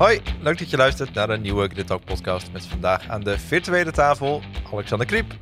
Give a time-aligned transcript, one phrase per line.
[0.00, 3.38] Hoi, leuk dat je luistert naar een nieuwe Grid Talk podcast met vandaag aan de
[3.38, 4.42] virtuele tafel
[4.72, 5.32] Alexander Kriep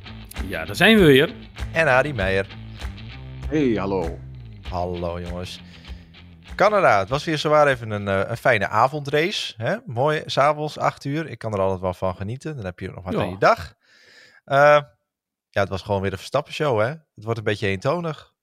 [0.47, 1.33] Ja, daar zijn we weer.
[1.73, 2.47] en Adi Meijer.
[3.47, 4.19] Hey, hallo.
[4.69, 5.61] Hallo jongens.
[6.55, 9.53] Canada, het was weer zowaar even een, eh, een fijne avondrace.
[9.57, 9.75] Hè?
[9.85, 11.27] Mooi, s'avonds, 8 uur.
[11.29, 12.55] Ik kan er altijd wel van genieten.
[12.55, 13.19] Dan heb je ook nog wat Ja.
[13.19, 13.73] aan je dag.
[14.45, 14.79] Eh,
[15.49, 16.87] ja, het was gewoon weer een Verstappen-show, hè?
[16.87, 18.33] Het wordt een beetje eentonig.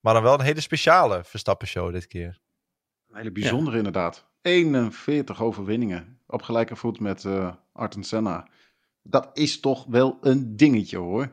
[0.00, 2.40] Maar dan wel een hele speciale Verstappen-show dit keer.
[3.10, 4.26] Een hele bijzondere inderdaad.
[4.42, 8.48] 41 overwinningen op gelijke voet met eh Arten Senna.
[9.02, 11.28] Dat is toch wel een dingetje hoor.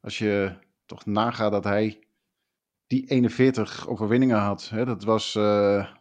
[0.00, 2.04] Als je toch nagaat dat hij
[2.86, 4.68] die 41 overwinningen had.
[4.68, 5.92] Hè, dat was, eh,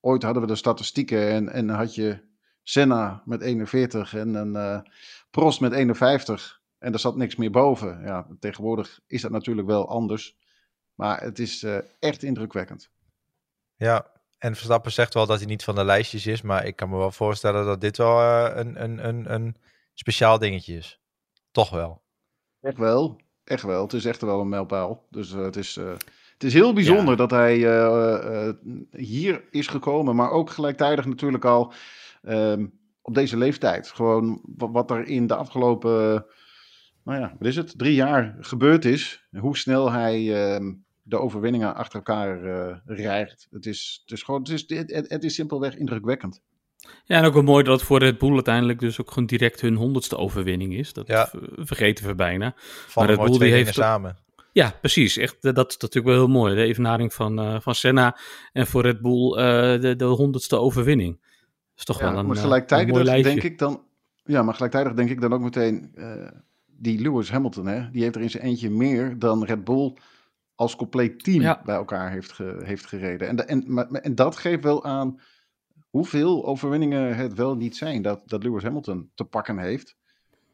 [0.00, 2.18] ooit hadden we de statistieken en, en had je
[2.62, 4.80] Senna met 41 en een eh,
[5.30, 6.60] Prost met 51.
[6.78, 8.02] En er zat niks meer boven.
[8.02, 10.36] Ja, tegenwoordig is dat natuurlijk wel anders.
[10.94, 11.66] Maar het is
[11.98, 12.90] echt indrukwekkend.
[13.76, 14.15] Ja,
[14.46, 16.42] en Verstappen zegt wel dat hij niet van de lijstjes is.
[16.42, 19.56] Maar ik kan me wel voorstellen dat dit wel eh, een, een, een, een
[19.94, 21.00] speciaal dingetje is.
[21.50, 22.02] Toch wel.
[22.60, 23.82] Echt wel, echt wel.
[23.82, 25.06] Het is echt wel een mijlpaal.
[25.10, 25.92] Dus eh, het, is, eh,
[26.32, 27.26] het is heel bijzonder Ja.
[27.26, 27.56] dat hij
[28.90, 31.72] hier is gekomen, maar ook gelijktijdig natuurlijk al
[32.22, 32.66] ehm,
[33.02, 33.88] op deze leeftijd.
[33.90, 36.26] Gewoon wa- wat er in de afgelopen,
[37.04, 39.26] nou ja, wat is het, drie jaar gebeurd is.
[39.38, 40.72] Hoe snel hij ehm,
[41.08, 43.46] de overwinningen achter elkaar eh rijgt.
[43.50, 46.40] Het is, het is gewoon, het is, het, het- het is simpelweg indrukwekkend.
[47.04, 49.60] Ja, en ook wel mooi dat het voor Red Bull uiteindelijk dus ook gewoon direct
[49.60, 50.92] hun honderdste overwinning is.
[50.92, 51.30] Dat Ja.
[51.56, 52.52] vergeten we bijna.
[52.56, 54.16] Van Red de mooi Bull die heeft- samen.
[54.52, 55.16] Ja, precies.
[55.16, 56.54] Echt, eh, dat is natuurlijk wel heel mooi.
[56.54, 58.16] De evenaring van, eh, van Senna
[58.52, 61.18] en voor Red Bull eh, de, de honderdste overwinning.
[61.20, 61.28] Dat
[61.76, 63.30] is toch wel een, maar gelijktijdig een mooi lijstje.
[63.30, 63.82] denk ik dan.
[64.24, 65.90] Ja, maar gelijktijdig denk ik dan ook meteen.
[65.94, 66.28] eh,
[66.78, 69.94] die Lewis Hamilton, hè, die heeft er in zijn eentje meer dan Red Bull
[70.56, 71.60] als compleet team Ja.
[71.64, 73.28] bij elkaar heeft, ge- heeft gereden.
[73.28, 75.20] En, en, maar, en dat geeft wel aan
[75.90, 79.96] hoeveel overwinningen het wel niet zijn dat, dat Lewis Hamilton te pakken heeft.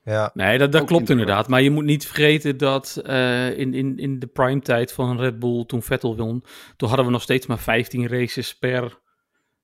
[0.04, 1.48] Ja, Nee, dat, dat klopt inderdaad.
[1.48, 5.64] Maar je moet niet vergeten dat eh, in, in, in de primetijd van Red Bull,
[5.64, 6.44] toen Vettel won,
[6.76, 9.00] toen hadden we nog steeds maar 15 races per,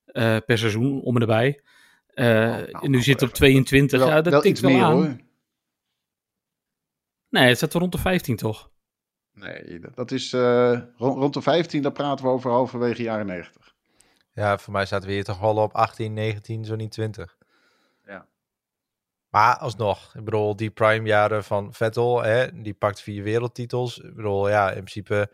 [0.04, 1.60] eh, per seizoen om en erbij.
[2.06, 3.98] Eh, nou, en nu nou, zit het op even- 22.
[3.98, 4.92] Wel, ja, dat wel tikt iets wel meer aan.
[4.92, 5.16] hoor.
[7.28, 8.70] Nee, het zit rond de 15 toch?
[9.38, 13.74] Nee, dat- is eh, rond, rond de 15, dan praten we over halverwege jaren 90.
[14.32, 17.36] ja, voor mij zaten we hier toch wel op 18, 19, zo niet 20.
[18.06, 18.26] Ja.
[19.28, 23.98] Maar alsnog, ik bedoel, die prime jaren van Vettel, hè, die pakt vier wereldtitels.
[23.98, 25.30] Ik bedoel, ja, in principe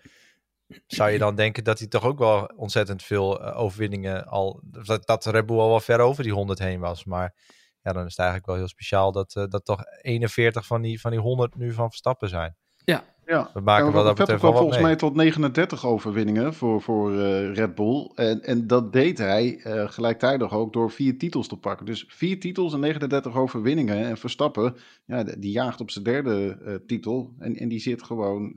[0.86, 5.06] zou je dan denken dat hij toch ook wel ontzettend veel eh, overwinningen al, dat,
[5.06, 7.04] dat Red Bull al wel ver over die 100 heen was.
[7.04, 7.34] Maar
[7.82, 11.00] ja, dan is het eigenlijk wel heel speciaal dat, eh, dat toch 41 van die,
[11.00, 12.56] van die 100 nu van Verstappen zijn.
[12.84, 14.86] Ja, We maken Ja, wel dat betreft wel wat volgens mee.
[14.88, 18.10] mij tot 39 overwinningen voor, voor eh, Red Bull.
[18.14, 21.86] En, en dat deed hij eh, gelijktijdig ook door vier titels te pakken.
[21.86, 23.96] Dus vier titels en 39 overwinningen.
[24.04, 27.34] En Verstappen, ja, die jaagt op zijn derde eh, titel.
[27.38, 28.56] En, en die zit gewoon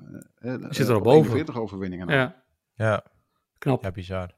[0.70, 1.22] zit er al op boven.
[1.22, 2.08] 41 overwinningen.
[2.10, 2.44] Ja,
[2.76, 3.04] Ja,
[3.58, 3.84] knap.
[3.84, 4.36] ja, bizar.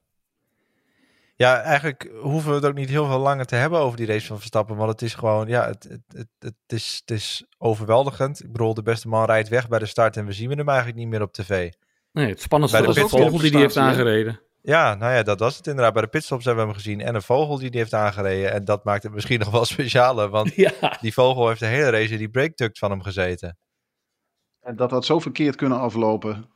[1.42, 4.28] Ja, eigenlijk hoeven we het ook niet heel veel langer te hebben over die race
[4.28, 4.76] van Verstappen.
[4.76, 8.44] Want het is gewoon, ja, het, het, het, het, is, het is overweldigend.
[8.44, 10.98] Ik bedoel, de beste man rijdt weg bij de start en we zien hem eigenlijk
[10.98, 11.72] niet meer op tv.
[12.12, 14.42] Nee, het spannendste Bij de was de vogel die die heeft aangereden.
[14.62, 15.94] Ja, nou ja, dat was het inderdaad.
[15.94, 18.52] Bij de pitstops hebben we hem gezien en een vogel die die heeft aangereden.
[18.52, 21.90] En dat maakt het misschien nog wel specialer, want Ja, die vogel heeft de hele
[21.90, 23.58] race in die breakduct van hem gezeten.
[24.62, 26.50] En dat had zo verkeerd kunnen aflopen.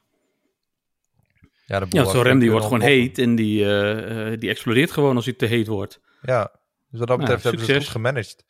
[1.73, 4.91] Ja, de ja zo'n rem die wordt gewoon heet en die, eh, eh, die explodeert
[4.91, 5.99] gewoon als hij te heet wordt.
[6.21, 6.51] Ja,
[6.89, 8.45] dus wat dat betreft hebben ze het goed gemanaged.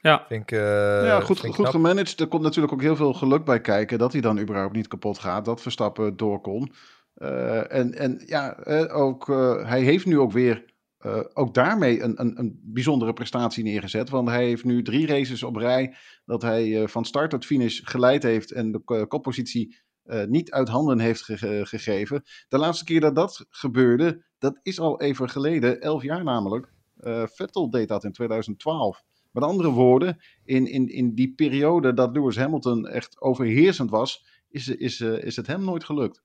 [0.00, 0.58] Ja, Vind ik, eh,
[1.04, 1.70] ja, goed, vind ik goed knap.
[1.70, 2.20] gemanaged.
[2.20, 5.18] Er komt natuurlijk ook heel veel geluk bij kijken dat hij dan überhaupt niet kapot
[5.18, 5.44] gaat.
[5.44, 6.72] Dat Verstappen door kon.
[7.14, 8.56] Eh, en, en ja,
[8.92, 10.64] ook, eh, hij heeft nu ook weer
[11.00, 14.10] eh, ook daarmee een, een, een bijzondere prestatie neergezet.
[14.10, 15.94] Want hij heeft nu drie races op rij
[16.24, 20.68] dat hij eh, van start tot finish geleid heeft en de koppositie eh, niet uit
[20.68, 22.22] handen heeft ge- gegeven.
[22.48, 26.72] De laatste keer dat dat gebeurde, dat is al even geleden, elf jaar namelijk.
[26.96, 29.02] Eh, Vettel deed dat in 2012.
[29.30, 34.68] Met andere woorden, in, in, in die periode dat Lewis Hamilton echt overheersend was, is,
[34.68, 36.22] is, eh, is het hem nooit gelukt.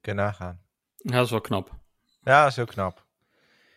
[0.00, 0.60] Kun je nagaan.
[0.96, 1.70] ja, dat is wel knap.
[2.24, 3.04] Ja, dat is heel knap.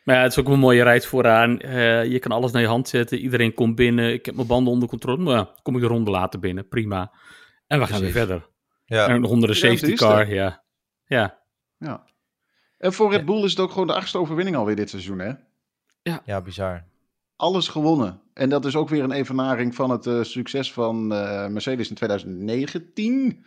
[0.03, 1.59] Maar ja, het is ook een mooie rijd vooraan.
[1.59, 3.17] Eh, je kan alles naar je hand zetten.
[3.19, 4.13] Iedereen komt binnen.
[4.13, 5.23] Ik heb mijn banden onder controle.
[5.23, 6.67] Maar ja, kom ik de ronde later binnen.
[6.67, 7.11] Prima.
[7.67, 8.47] En we gaan weer verder.
[8.85, 10.33] Ja, En onder de Ja, safety car.
[10.33, 10.63] Ja.
[11.05, 11.39] ja.
[11.77, 12.03] Ja.
[12.77, 15.33] En voor Red Bull is het ook gewoon de achtste overwinning alweer dit seizoen, hè?
[16.25, 16.83] ja, bizar.
[17.35, 18.21] Alles gewonnen.
[18.33, 21.95] En dat is ook weer een evenaring van het eh, succes van eh, Mercedes in
[21.95, 23.45] 2019.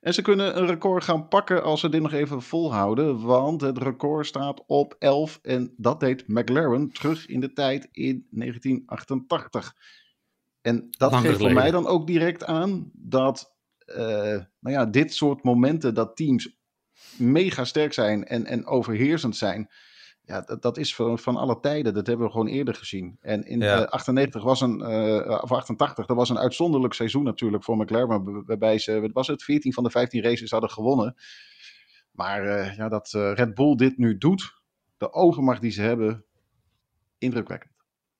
[0.00, 3.20] En ze kunnen een record gaan pakken als ze dit nog even volhouden.
[3.20, 5.38] Want het record staat op 11.
[5.42, 9.74] En dat deed McLaren terug in de tijd in 1988.
[10.60, 13.56] En dat Lang geeft voor mij dan ook direct aan dat
[14.60, 16.56] nou ja, dit soort momenten dat teams
[17.16, 19.70] mega sterk zijn en, en overheersend zijn.
[20.24, 21.94] Ja, dat, dat is van, van alle tijden.
[21.94, 23.16] Dat hebben we gewoon eerder gezien.
[23.20, 23.82] En in Ja.
[23.82, 28.08] eh, 98 was een, eh, of 88, dat was een uitzonderlijk seizoen natuurlijk voor McLaren.
[28.24, 31.14] waar- Waarbij ze, wat was het, 14 van de 15 races hadden gewonnen.
[32.12, 34.54] Maar eh, ja, dat eh, Red Bull dit nu doet,
[34.96, 36.24] de overmacht die ze hebben,
[37.18, 37.72] indrukwekkend.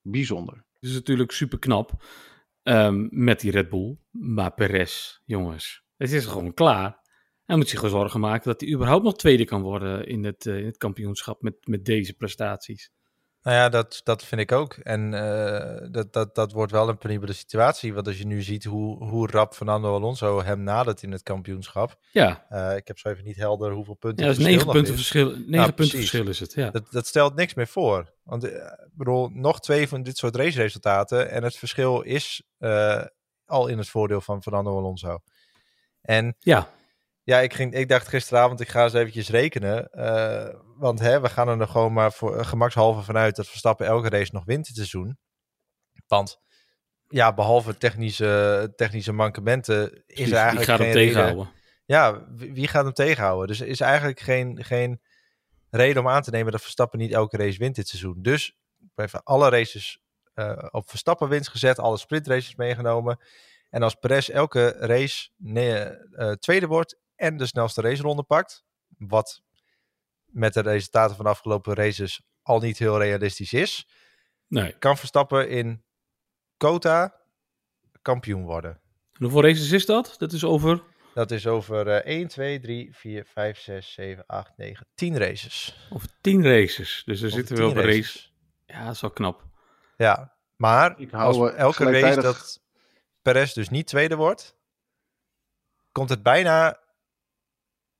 [0.02, 0.54] Bijzonder.
[0.80, 2.04] Het is natuurlijk super knap
[2.62, 3.98] ehm, met die Red Bull.
[4.10, 7.06] Maar Perez, jongens, het is gewoon klaar.
[7.44, 10.46] Hij moet zich gewoon zorgen maken dat hij überhaupt nog tweede kan worden in het,
[10.46, 12.90] eh, in het kampioenschap met, met deze prestaties.
[13.48, 14.74] Nou ja, dat, dat vind ik ook.
[14.74, 17.94] En eh, dat, dat, dat wordt wel een penibele situatie.
[17.94, 21.98] Want als je nu ziet hoe, hoe rap Fernando Alonso hem nadert in het kampioenschap.
[22.12, 24.72] Ja, Eh, ik heb zo even niet helder hoeveel punten ja dat is het negen
[24.72, 25.00] punten is.
[25.00, 26.52] verschil, negen punten verschil is het.
[26.54, 26.70] Ja.
[26.70, 28.12] Dat, dat stelt niks meer voor.
[28.22, 31.30] Want eh, ik bedoel, nog twee van dit soort raceresultaten.
[31.30, 32.42] En het verschil is
[33.46, 35.18] al in het voordeel van Fernando Alonso.
[36.00, 36.68] En ja,
[37.28, 39.90] ja, ik, ging, ik dacht gisteravond, ik ga eens eventjes rekenen.
[39.90, 43.86] eh, want hè, we gaan er nog gewoon maar voor eh, gemakshalve vanuit dat Verstappen
[43.86, 45.18] elke race nog wint dit seizoen.
[46.06, 46.40] Want
[47.08, 51.52] ja, behalve technische, technische mankementen is er eigenlijk ik ga hem geen reden- tegenhouden.
[51.84, 53.46] ja, wie wie gaat hem tegenhouden?
[53.46, 55.00] Dus er is eigenlijk geen, geen
[55.70, 58.22] reden om aan te nemen dat Verstappen niet elke race wint dit seizoen.
[58.22, 58.56] Dus
[58.94, 60.00] even alle races
[60.34, 63.18] eh, op Verstappen winst gezet, alle sprintraces meegenomen.
[63.70, 65.86] En als Perez elke race nee,
[66.38, 68.64] tweede wordt en de snelste raceronde pakt,
[68.98, 69.42] wat
[70.24, 73.88] met de resultaten van de afgelopen races al niet heel realistisch is,
[74.46, 74.72] Nee.
[74.78, 75.84] kan Verstappen in
[76.56, 77.14] Kota
[78.02, 78.70] kampioen worden.
[79.12, 80.14] En hoeveel races is dat?
[80.18, 80.82] Dat is over.
[81.14, 85.88] Dat is over eh 1, 2, 3, 4, 5, 6, 7, 8, 9, 10 races.
[85.90, 87.02] Over tien races.
[87.04, 87.96] Dus er zitten we 10 op een race.
[87.98, 88.32] races.
[88.66, 89.44] Ja, dat is wel knap.
[89.96, 92.60] Ja, maar Ik als hou, eh, elke race dat
[93.22, 94.56] Perez dus niet tweede wordt,
[95.92, 96.80] komt het bijna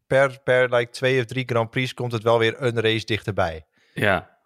[0.09, 3.67] per, per like, twee of drie Grand Prix komt het wel weer een race dichterbij.
[3.95, 4.37] Ja,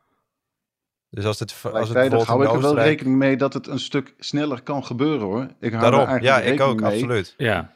[1.10, 3.78] Dus als het, als het bijvoorbeeld hou ik er wel rekening mee dat het een
[3.78, 5.46] stuk sneller kan gebeuren hoor.
[5.60, 6.92] Ik hou Daarom, er eigenlijk ja, ik rekening ook, mee.
[6.92, 7.34] absoluut.
[7.36, 7.72] ja.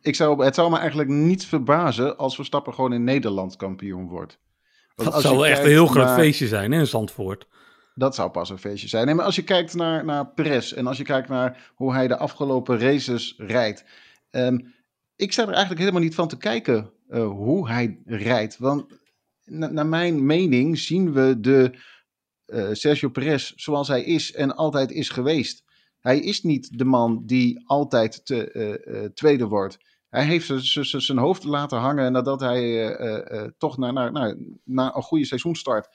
[0.00, 4.38] Ik zou, het zou me eigenlijk niet verbazen als Verstappen gewoon in Nederland kampioen wordt.
[4.94, 7.46] Want Dat zou wel echt een heel groot naar- feestje zijn hè, in Zandvoort.
[7.94, 9.06] Dat zou pas een feestje zijn.
[9.06, 12.08] Nee, maar als je kijkt naar, naar Perez en als je kijkt naar hoe hij
[12.08, 13.84] de afgelopen races rijdt.
[14.30, 14.58] ehm,
[15.18, 18.58] ik sta er eigenlijk helemaal niet van te kijken eh, hoe hij rijdt.
[18.58, 18.86] Want
[19.44, 21.78] na- naar mijn mening zien we de
[22.44, 25.64] eh, Sergio Perez zoals hij is en altijd is geweest.
[26.00, 29.78] Hij is niet de man die altijd te, eh, tweede wordt.
[30.08, 32.96] Hij heeft zijn hoofd laten hangen nadat hij
[33.58, 35.88] toch na, na, na, na een goede seizoenstart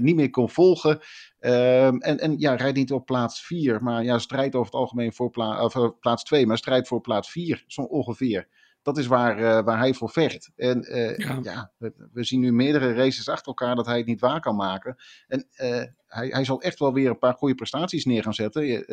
[0.00, 1.00] niet meer kon volgen.
[1.38, 5.12] Ehm, en, en ja, rijdt niet op plaats 4, maar ja, strijdt over het algemeen
[5.12, 5.30] voor
[5.60, 8.48] of, plaats 2, maar strijdt voor plaats 4, zo ongeveer.
[8.82, 10.50] Dat is waar, eh, waar hij voor vecht.
[10.56, 11.38] En eh, Ja.
[11.42, 14.56] ja, we, we zien nu meerdere races achter elkaar dat hij het niet waar kan
[14.56, 14.96] maken.
[15.26, 18.86] En eh, hij, hij zal echt wel weer een paar goede prestaties neer gaan zetten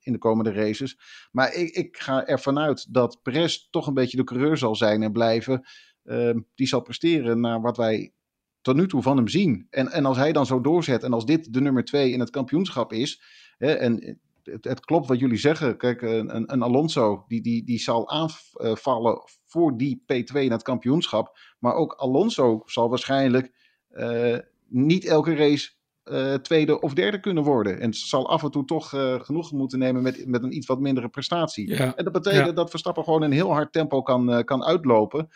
[0.00, 0.98] in de komende races.
[1.32, 5.02] Maar ik, ik ga ervan uit dat Perez toch een beetje de coureur zal zijn
[5.02, 5.66] en blijven.
[6.04, 8.12] Ehm, die zal presteren naar wat wij
[8.60, 9.66] tot nu toe van hem zien.
[9.70, 12.30] En, en als hij dan zo doorzet en als dit de nummer twee in het
[12.30, 13.22] kampioenschap is.
[13.58, 14.20] Hè, en
[14.52, 15.76] het, het klopt wat jullie zeggen.
[15.76, 21.38] Kijk, een, een- Alonso die, die, die zal aanvallen voor die P2 in het kampioenschap.
[21.58, 23.52] Maar ook Alonso zal waarschijnlijk
[23.88, 24.36] eh,
[24.68, 25.70] niet elke race
[26.02, 27.80] eh, tweede of derde kunnen worden.
[27.80, 30.80] En zal af en toe toch eh, genoeg moeten nemen met, met een iets wat
[30.80, 31.68] mindere prestatie.
[31.68, 31.96] Ja.
[31.96, 32.52] En dat betekent Ja.
[32.52, 35.28] dat Verstappen gewoon een heel hard tempo kan, kan uitlopen.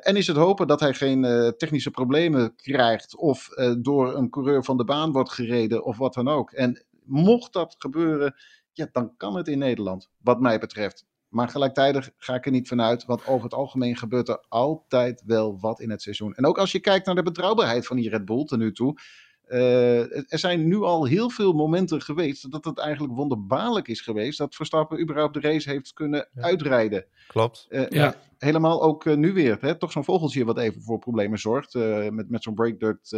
[0.00, 1.22] En is het hopen dat hij geen
[1.56, 3.48] technische problemen krijgt of
[3.78, 6.50] door een coureur van de baan wordt gereden of wat dan ook.
[6.52, 8.34] En mocht dat gebeuren,
[8.72, 11.06] ja, dan kan het in Nederland, wat mij betreft.
[11.28, 15.60] Maar gelijktijdig ga ik er niet vanuit, want over het algemeen gebeurt er altijd wel
[15.60, 16.34] wat in het seizoen.
[16.34, 18.94] En ook als je kijkt naar de betrouwbaarheid van die Red Bull ten nu toe.
[19.44, 24.38] eh, er zijn nu al heel veel momenten geweest dat het eigenlijk wonderbaarlijk is geweest
[24.38, 26.42] dat Verstappen überhaupt de race heeft kunnen Ja.
[26.42, 27.04] uitrijden.
[27.26, 27.66] Klopt.
[27.68, 28.14] Eh, Ja.
[28.38, 29.58] Helemaal ook eh, nu weer.
[29.60, 29.78] Hè?
[29.78, 31.74] Toch zo'n vogeltje wat even voor problemen zorgt.
[31.74, 33.12] eh, met, met zo'n breakduct.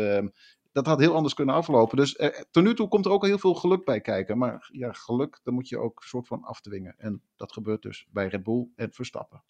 [0.72, 1.96] Dat had heel anders kunnen aflopen.
[1.96, 4.38] Dus eh, tot nu toe komt er ook al heel veel geluk bij kijken.
[4.38, 6.94] Maar ja, geluk, dan moet je ook een soort van afdwingen.
[6.98, 9.42] En dat gebeurt dus bij Red Bull en Verstappen.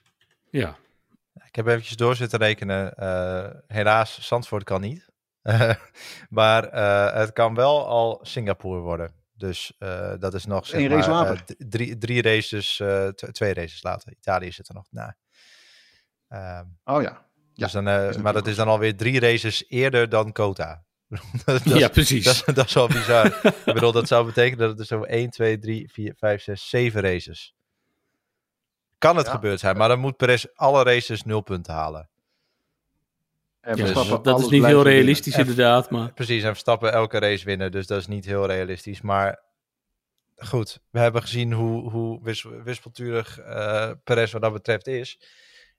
[0.51, 0.77] Ja,
[1.47, 2.95] Ik heb eventjes door zitten rekenen.
[2.95, 5.11] Eh, helaas, Zandvoort kan niet.
[6.29, 9.13] maar eh, het kan wel al Singapore worden.
[9.35, 11.45] Dus eh, dat is nog zeg Eén race maar, later.
[11.45, 14.13] d- drie, drie races, eh, twee races later.
[14.13, 15.17] Italië zit er nog na.
[16.29, 17.31] Ehm, Oh ja.
[17.55, 20.85] Ja, dus dan, eh, maar dat is dan alweer drie races eerder dan Kota.
[21.45, 22.25] dat, ja, precies.
[22.25, 23.27] dat, is- dat is wel bizar.
[23.45, 26.69] Ik bedoel, dat zou betekenen dat het er zo 1, 2, 3, 4, 5, 6,
[26.69, 27.55] 7 races.
[28.99, 29.33] Kan het Ja.
[29.33, 32.09] gebeurd zijn, maar dan moet Perez alle races nul punten halen.
[33.61, 34.93] En Ja, Verstappen dat, is niet heel winnen.
[34.93, 39.01] realistisch inderdaad, maar Precies, en Verstappen elke race winnen, dus dat is niet heel realistisch.
[39.01, 39.41] Maar
[40.37, 45.19] goed, we hebben gezien hoe, hoe wis- wispelturig eh Perez wat dat betreft is.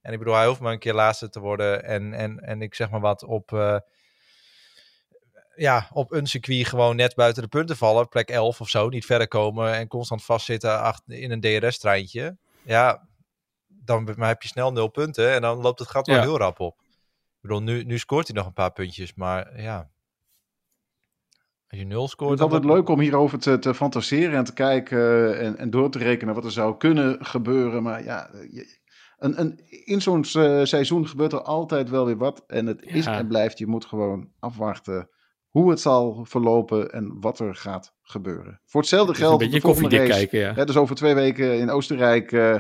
[0.02, 1.84] En ik bedoel, hij hoeft maar een keer laatste te worden.
[1.84, 3.78] En, en, en ik zeg maar wat op, eh,
[5.56, 8.10] ja, op een circuit gewoon net buiten de punten vallen.
[8.10, 12.38] Plek 11 of zo, niet verder komen en constant vastzitten achter, in een DRS-treintje.
[12.64, 13.08] Ja,
[13.68, 16.22] dan heb je snel nul punten en dan loopt het gat wel Ja.
[16.22, 16.78] heel rap op.
[16.80, 19.92] Ik bedoel, nu, nu scoort hij nog een paar puntjes, maar ja.
[21.68, 22.30] Als je nul scoort...
[22.30, 25.58] Het is dan altijd leuk om hierover te, te fantaseren en te kijken eh, en,
[25.58, 27.84] en door te rekenen wat er zou kunnen gebeuren.
[27.84, 28.30] Maar ja,
[29.18, 32.44] een, een, in zo'n eh, seizoen gebeurt er altijd wel weer wat.
[32.48, 35.10] En het is en blijft, je moet gewoon afwachten
[35.54, 38.60] hoe het zal verlopen en wat er gaat gebeuren.
[38.66, 40.28] Voor hetzelfde het is een geldt beetje de volgende koffiedik race.
[40.28, 40.54] kijken, ja.
[40.54, 42.56] Hè, dus over twee weken in Oostenrijk eh,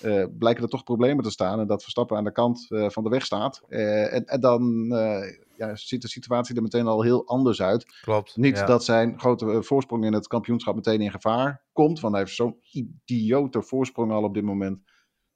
[0.00, 1.60] eh, blijken er toch problemen te staan.
[1.60, 3.62] En dat Verstappen aan de kant eh, van de weg staat.
[3.68, 8.00] Eh, en, en dan eh, ja, ziet de situatie er meteen al heel anders uit.
[8.00, 8.36] Klopt.
[8.36, 8.66] Niet ja.
[8.66, 12.00] dat zijn grote voorsprong in het kampioenschap meteen in gevaar komt.
[12.00, 14.82] Want hij heeft zo'n idiote voorsprong al op dit moment.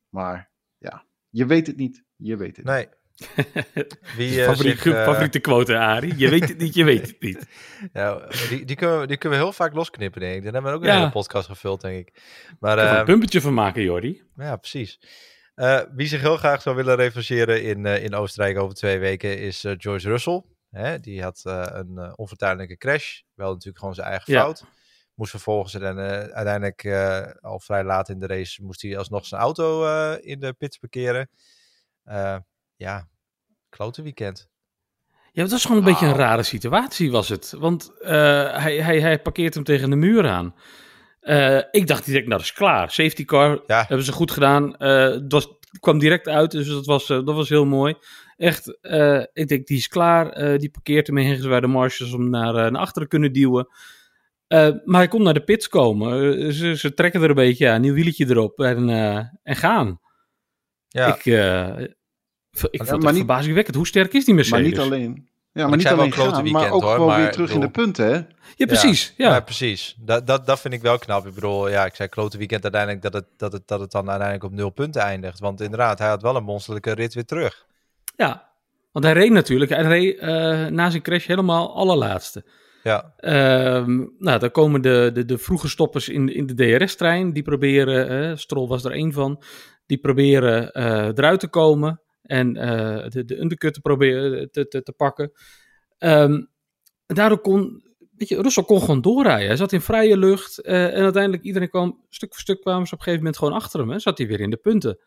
[0.08, 2.04] Maar ja, je weet het niet.
[2.16, 3.00] Je weet het niet.
[4.16, 6.16] Wie, eh, Favoriete, zich, favoriete quote, Arie.
[6.16, 7.46] Je weet het niet, je weet het niet.
[7.92, 10.44] ja, die, die, kunnen we, die kunnen we heel vaak losknippen, denk ik.
[10.44, 12.22] Dan hebben we ook een hele podcast gevuld, denk ik.
[12.60, 14.22] Maar eh, een pumpetje van maken, Jordi.
[14.36, 15.00] ja, precies.
[15.54, 19.64] Eh, wie zich heel graag zou willen revancheren in, in Oostenrijk over twee weken is
[19.76, 20.42] George Russell.
[20.70, 23.20] Hè, die had een onvertuidelijke crash.
[23.34, 24.40] Wel natuurlijk gewoon zijn eigen Ja.
[24.40, 24.64] fout.
[25.14, 25.98] Moest vervolgens en,
[26.32, 26.86] uiteindelijk
[27.40, 29.84] al vrij laat in de race moest hij alsnog zijn auto
[30.14, 31.28] in de pits parkeren.
[32.04, 32.36] Eh,
[32.80, 33.08] ja,
[33.68, 34.49] klote weekend.
[35.32, 37.54] Ja, dat was gewoon een beetje een rare situatie, was het.
[37.58, 38.10] Want eh,
[38.56, 40.54] hij, hij, hij parkeert hem tegen de muur aan.
[41.20, 42.90] Eh, ik dacht direct, nou dat is klaar.
[42.90, 44.76] Safety car, Ja, hebben ze goed gedaan.
[44.76, 47.94] Eh, het was, het kwam direct uit, dus dat was, eh, dat was heel mooi.
[48.37, 50.28] Echt, eh, ik denk, die is klaar.
[50.30, 53.68] Eh, die parkeert hem ergens waar de marshals hem naar, eh, naar achteren kunnen duwen.
[54.46, 56.38] Eh, maar hij komt naar de pits komen.
[56.38, 59.56] Eh, ze, ze trekken er een beetje ja, een nieuw wieltje erop en, eh, en
[59.56, 60.00] gaan.
[60.88, 61.16] ja.
[61.16, 61.25] Ik,
[62.52, 63.76] ik vond maar het niet- verbazingwekkend.
[63.76, 64.71] Hoe sterk is die Maar Mercedes?
[64.71, 65.28] niet alleen.
[65.52, 67.50] Ja, ik maar niet wel alleen gaan, weekend, maar ook hoor, gewoon maar weer terug
[67.52, 68.07] in de punten.
[68.07, 68.21] Hè?
[68.57, 69.14] Ja, precies.
[69.16, 69.28] Ja.
[69.30, 69.97] Ja, precies.
[70.00, 71.26] Dat, dat, dat vind ik wel knap.
[71.26, 74.09] Ik bedoel, ja, ik zei klote weekend uiteindelijk dat het, dat, het, dat het dan
[74.09, 75.38] uiteindelijk op nul punten eindigt.
[75.40, 77.66] Want inderdaad, hij had wel een monsterlijke rit weer terug.
[78.16, 78.49] Ja,
[78.92, 79.71] want hij reed natuurlijk.
[79.71, 80.28] Hij reed eh,
[80.66, 82.45] na zijn crash helemaal allerlaatste.
[82.83, 87.33] Ja, Ehm, nou, dan komen de, de, de vroege stoppers in, in de DRS-trein.
[87.33, 89.42] Die proberen, eh Stroll was er één van,
[89.87, 92.00] die proberen eh, eruit te komen.
[92.22, 95.32] En eh, de, de undercut te proberen te, te, te pakken.
[95.98, 96.42] Ehm,
[97.06, 97.82] daardoor kon,
[98.16, 99.46] weet je, Russell kon gewoon doorrijden.
[99.46, 100.58] Hij zat in vrije lucht.
[100.62, 103.60] eh, en uiteindelijk iedereen kwam, stuk voor stuk kwamen ze op een gegeven moment gewoon
[103.60, 103.90] achter hem.
[103.92, 104.98] En zat hij weer in de punten.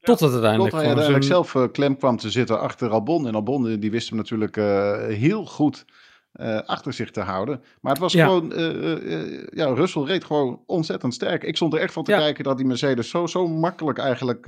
[0.00, 3.26] Totdat Tot uiteindelijk hij gewoon uiteindelijk zijn- zelf eh, klem kwam te zitten achter Albon.
[3.26, 5.84] En Albon eh, die wist hem natuurlijk eh, heel goed
[6.32, 7.62] eh, achter zich te houden.
[7.80, 8.24] Maar het was Ja.
[8.26, 11.42] gewoon, eh, eh, ja, Russell reed gewoon ontzettend sterk.
[11.42, 12.18] Ik stond er echt van te Ja.
[12.18, 14.46] kijken dat die Mercedes zo, zo makkelijk eigenlijk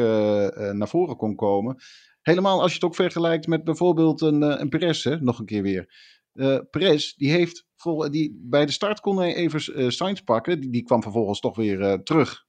[0.73, 1.77] naar voren kon komen.
[2.23, 5.63] Helemaal als je het ook vergelijkt met bijvoorbeeld een, een Perez, hè, nog een keer
[5.63, 5.95] weer.
[6.33, 10.61] Eh Perez, die heeft vol, die, bij de start kon hij even Sainz pakken.
[10.61, 12.45] Die, die kwam vervolgens toch weer terug.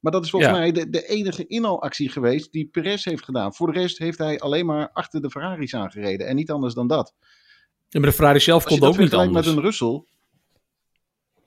[0.00, 0.58] Maar dat is volgens Ja.
[0.58, 3.54] mij de, de enige inhaalactie geweest die Perez heeft gedaan.
[3.54, 6.26] Voor de rest heeft hij alleen maar achter de Ferraris aangereden.
[6.26, 7.14] En niet anders dan dat.
[7.92, 9.46] Ja, maar de Ferrari zelf kon dat ook niet anders.
[9.46, 9.88] met een Russell.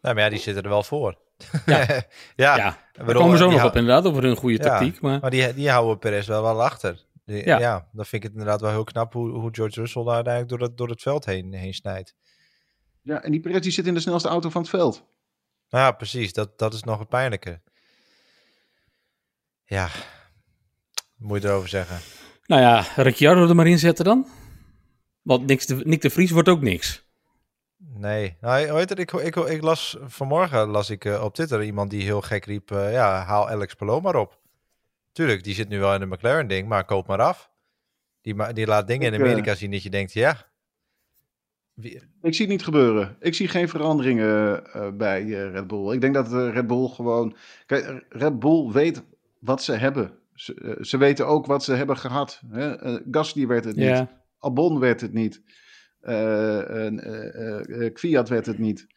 [0.01, 1.17] nou, maar ja, die zitten er wel voor.
[1.65, 1.77] Ja.
[2.35, 5.01] ja, Ja, daar komen zo nog op inderdaad, over hun goede Ja, tactiek.
[5.01, 7.03] Maar Maar die, die houden Perez wel wel achter.
[7.25, 7.59] Die- Ja.
[7.59, 7.87] ja.
[7.91, 10.67] dan vind ik het inderdaad wel heel knap hoe, hoe George Russell daar uiteindelijk door
[10.67, 12.15] het, door het veld heen, heen snijdt.
[13.01, 15.03] Ja, en die Perez die zit in de snelste auto van het veld.
[15.69, 16.33] Nou ja, precies.
[16.33, 17.61] Dat, dat is nog het pijnlijke.
[19.65, 19.89] Ja,
[21.17, 21.97] moet je erover zeggen?
[22.45, 24.27] nou ja, Ricciardo er maar in zetten dan.
[25.25, 27.03] Want niks de, Nick de Vries wordt ook niks.
[27.77, 28.99] Nee, nou, hoe heet het?
[28.99, 32.71] Ik, ik, ik las vanmorgen las ik eh, op Twitter iemand die heel gek riep:
[32.71, 34.39] eh, ja, haal Alex Palou maar op.
[35.11, 37.49] Tuurlijk, die zit nu wel in de McLaren ding, maar koop maar af.
[38.21, 40.45] Die, die laat dingen Ik, in Amerika zien dat je denkt, ja.
[41.73, 43.15] Wie- Ik zie het niet gebeuren.
[43.19, 45.93] Ik zie geen veranderingen eh, bij eh, Red Bull.
[45.93, 47.35] Ik denk dat eh, Red Bull gewoon.
[47.65, 49.03] Kijk, Red Bull weet
[49.39, 50.11] wat ze hebben.
[50.33, 52.41] Ze, eh, ze weten ook wat ze hebben gehad.
[52.51, 52.75] Hè?
[52.75, 53.85] Eh, Gasly werd het niet.
[54.45, 55.41] Albon werd het niet.
[55.99, 58.87] Eh, eh, eh, Kwiat werd het niet.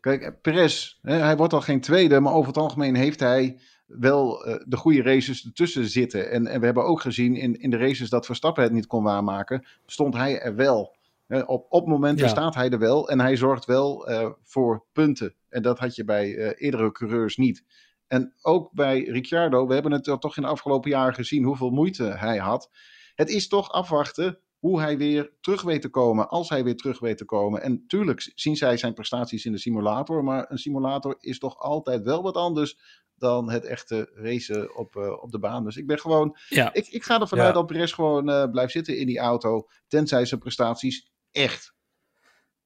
[0.00, 4.48] Kijk, Perez, hè, hij wordt al geen tweede, maar over het algemeen heeft hij wel
[4.48, 6.30] uh, de goede races ertussen zitten.
[6.30, 9.02] En, en we hebben ook gezien in, in de races dat Verstappen het niet kon
[9.02, 10.96] waarmaken, stond hij er wel.
[11.28, 12.30] Uh, op, op momenten ja.
[12.30, 15.34] staat hij er wel en hij zorgt wel uh, voor punten.
[15.48, 17.64] En dat had je bij eerdere coureurs niet.
[18.06, 22.04] En ook bij Ricciardo, we hebben het toch in de afgelopen jaren gezien hoeveel moeite
[22.04, 22.70] hij had.
[23.14, 26.98] Het is toch afwachten hoe hij weer terug weet te komen, als hij weer terug
[27.00, 27.62] weet te komen.
[27.62, 32.02] En tuurlijk zien zij zijn prestaties in de simulator, maar een simulator is toch altijd
[32.02, 32.78] wel wat anders
[33.14, 35.64] dan het echte racen op, uh, op de baan.
[35.64, 36.72] Dus ik ben gewoon, ja.
[36.72, 40.24] ik, ik ga ervan uit dat Perez gewoon uh, blijft zitten in die auto, tenzij
[40.24, 41.74] zijn prestaties echt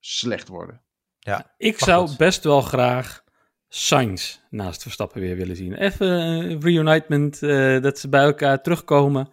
[0.01, 0.83] slecht worden.
[1.19, 2.17] Ja, ik zou goed.
[2.17, 3.23] best wel graag
[3.69, 5.75] Sainz naast Verstappen weer willen zien.
[5.75, 9.29] Even een reunitement, uh, dat ze bij elkaar terugkomen.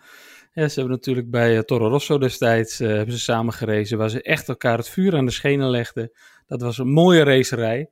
[0.60, 4.10] Ja, ze hebben natuurlijk bij uh, Toro Rosso destijds uh, hebben ze samen gerezen, waar
[4.10, 6.12] ze echt elkaar het vuur aan de schenen legden.
[6.48, 7.90] Dat was een mooie racerij.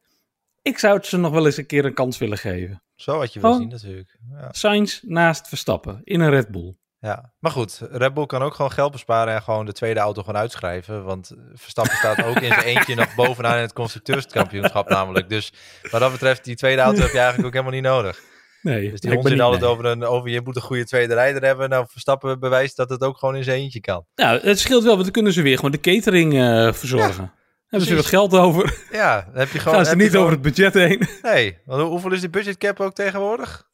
[0.62, 2.84] Ik zou het ze nog wel eens een keer een kans willen geven.
[2.96, 4.18] Zo had je wel zien natuurlijk.
[4.32, 4.52] Ja.
[4.52, 6.76] Sainz naast Verstappen in een Red Bull.
[7.00, 10.24] Ja, maar goed, Red Bull kan ook gewoon geld besparen en gewoon de tweede auto
[10.24, 11.04] gewoon uitschrijven.
[11.04, 15.30] Want Verstappen staat ook in zijn eentje nog bovenaan in het constructeurskampioenschap namelijk.
[15.30, 15.54] Dus
[15.92, 18.20] wat dat betreft, die tweede auto heb je eigenlijk ook helemaal niet nodig.
[18.62, 21.70] Nee, dus die onzin altijd over, een, over je moet een goede tweede rijder hebben.
[21.70, 24.06] Nou, Verstappen bewijst dat het ook gewoon in zijn eentje kan.
[24.16, 27.24] Nou, het scheelt wel, want dan kunnen ze weer gewoon de catering uh, verzorgen.
[27.24, 27.36] Ja.
[27.68, 28.78] Hebben ze wat geld over?
[28.92, 29.76] Ja, dan heb je gewoon.
[29.76, 30.22] Gaan ze niet gewoon...
[30.26, 31.08] over het budget heen?
[31.22, 33.68] Nee, want hoeveel is die budgetcap ook tegenwoordig?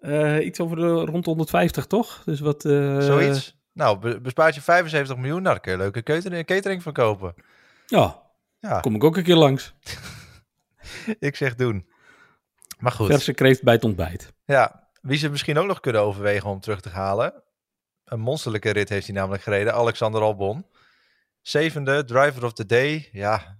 [0.00, 2.22] Uh, iets over de rond 150, toch?
[2.24, 2.64] Dus wat.
[2.64, 3.00] Uh...
[3.00, 3.56] Zoiets.
[3.72, 5.42] Nou, be bespaart je 75 miljoen.
[5.42, 7.34] Nou, daar kun je leuke catering, catering van kopen.
[7.86, 8.22] Ja,
[8.60, 8.80] ja.
[8.80, 9.74] Kom ik ook een keer langs.
[11.18, 11.86] ik zeg doen.
[12.78, 13.06] Maar goed.
[13.06, 14.32] Verse kreeft bij het ontbijt.
[14.44, 17.42] Ja, wie ze misschien ook nog kunnen overwegen om terug te halen.
[18.04, 19.74] Een monsterlijke rit heeft hij namelijk gereden.
[19.74, 20.66] Alexander Albon.
[21.40, 23.08] Zevende, driver of the day.
[23.12, 23.56] Ja,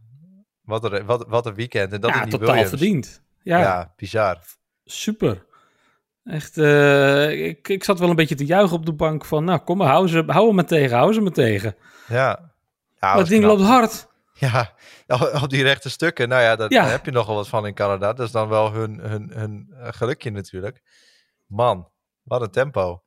[0.61, 1.93] wat een, wat, wat een weekend.
[1.93, 2.69] En dat ja, totaal Williams.
[2.69, 3.23] verdiend.
[3.43, 4.39] Ja, ja bizar.
[4.85, 5.47] Super.
[6.25, 9.59] Echt, uh, ik, ik zat wel een beetje te juichen op de bank van, nou
[9.59, 11.77] kom maar, hou, ze, hou hem maar tegen, hou ze maar tegen.
[12.09, 12.53] Ja.
[13.01, 13.57] ja dat ding knap.
[13.57, 14.08] loopt hard.
[14.47, 14.75] Ja,
[15.43, 16.83] op die rechte stukken, nou ja, dat, ja.
[16.83, 18.13] daar heb je nogal wat van in Canada.
[18.13, 20.83] Dat is dan wel hun, hun, hun gelukje natuurlijk.
[21.47, 21.89] Man,
[22.23, 23.03] wat een tempo.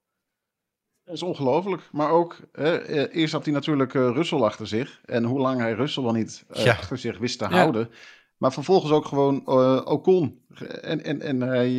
[1.03, 1.89] Dat is ongelooflijk.
[1.91, 5.01] Maar ook, hè, eerst had hij natuurlijk uh, Russell achter zich.
[5.05, 6.71] En hoe lang hij Russell wel niet uh, ja.
[6.71, 7.51] achter zich wist te ja.
[7.51, 7.89] houden.
[8.37, 10.45] Maar vervolgens ook gewoon uh, Ocon.
[10.81, 11.71] En, en, en hij,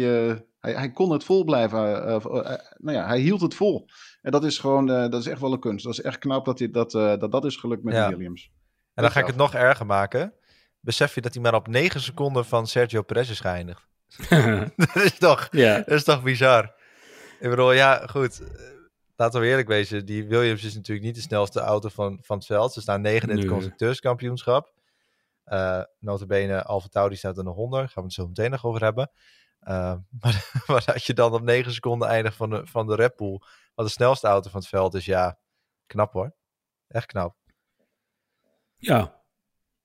[0.58, 1.80] hij, hij kon het vol blijven.
[2.76, 3.88] nou ja, hij hield het vol.
[4.22, 5.84] En dat is gewoon, dat is echt wel een kunst.
[5.84, 8.08] Dat is echt knap dat hij, dat, dat, dat is gelukt met ja.
[8.08, 8.50] Williams.
[8.94, 10.34] En dan ga ik het nog erger maken.
[10.80, 13.86] Besef je dat hij maar op 9 seconden van Sergio Perez is geëindigd?
[14.76, 15.76] dat, is toch, ja.
[15.76, 16.74] dat is toch bizar?
[17.40, 18.40] Ik bedoel, ja, goed
[19.22, 22.46] laten we eerlijk wezen, die Williams is natuurlijk niet de snelste auto van, van het
[22.46, 22.72] veld.
[22.72, 23.48] Ze staan negen in het nee.
[23.48, 24.72] constructeurskampioenschap.
[25.46, 27.80] Uh, notabene, Alfa Tauri staat er nog onder.
[27.80, 29.10] Gaan we het zo meteen nog over hebben.
[29.60, 33.16] Uh, maar, maar dat je dan op 9 seconden eindigt van de, van de Red
[33.16, 33.40] Bull,
[33.74, 35.38] wat de snelste auto van het veld is, ja,
[35.86, 36.34] knap hoor.
[36.88, 37.36] Echt knap.
[38.82, 39.20] Ja.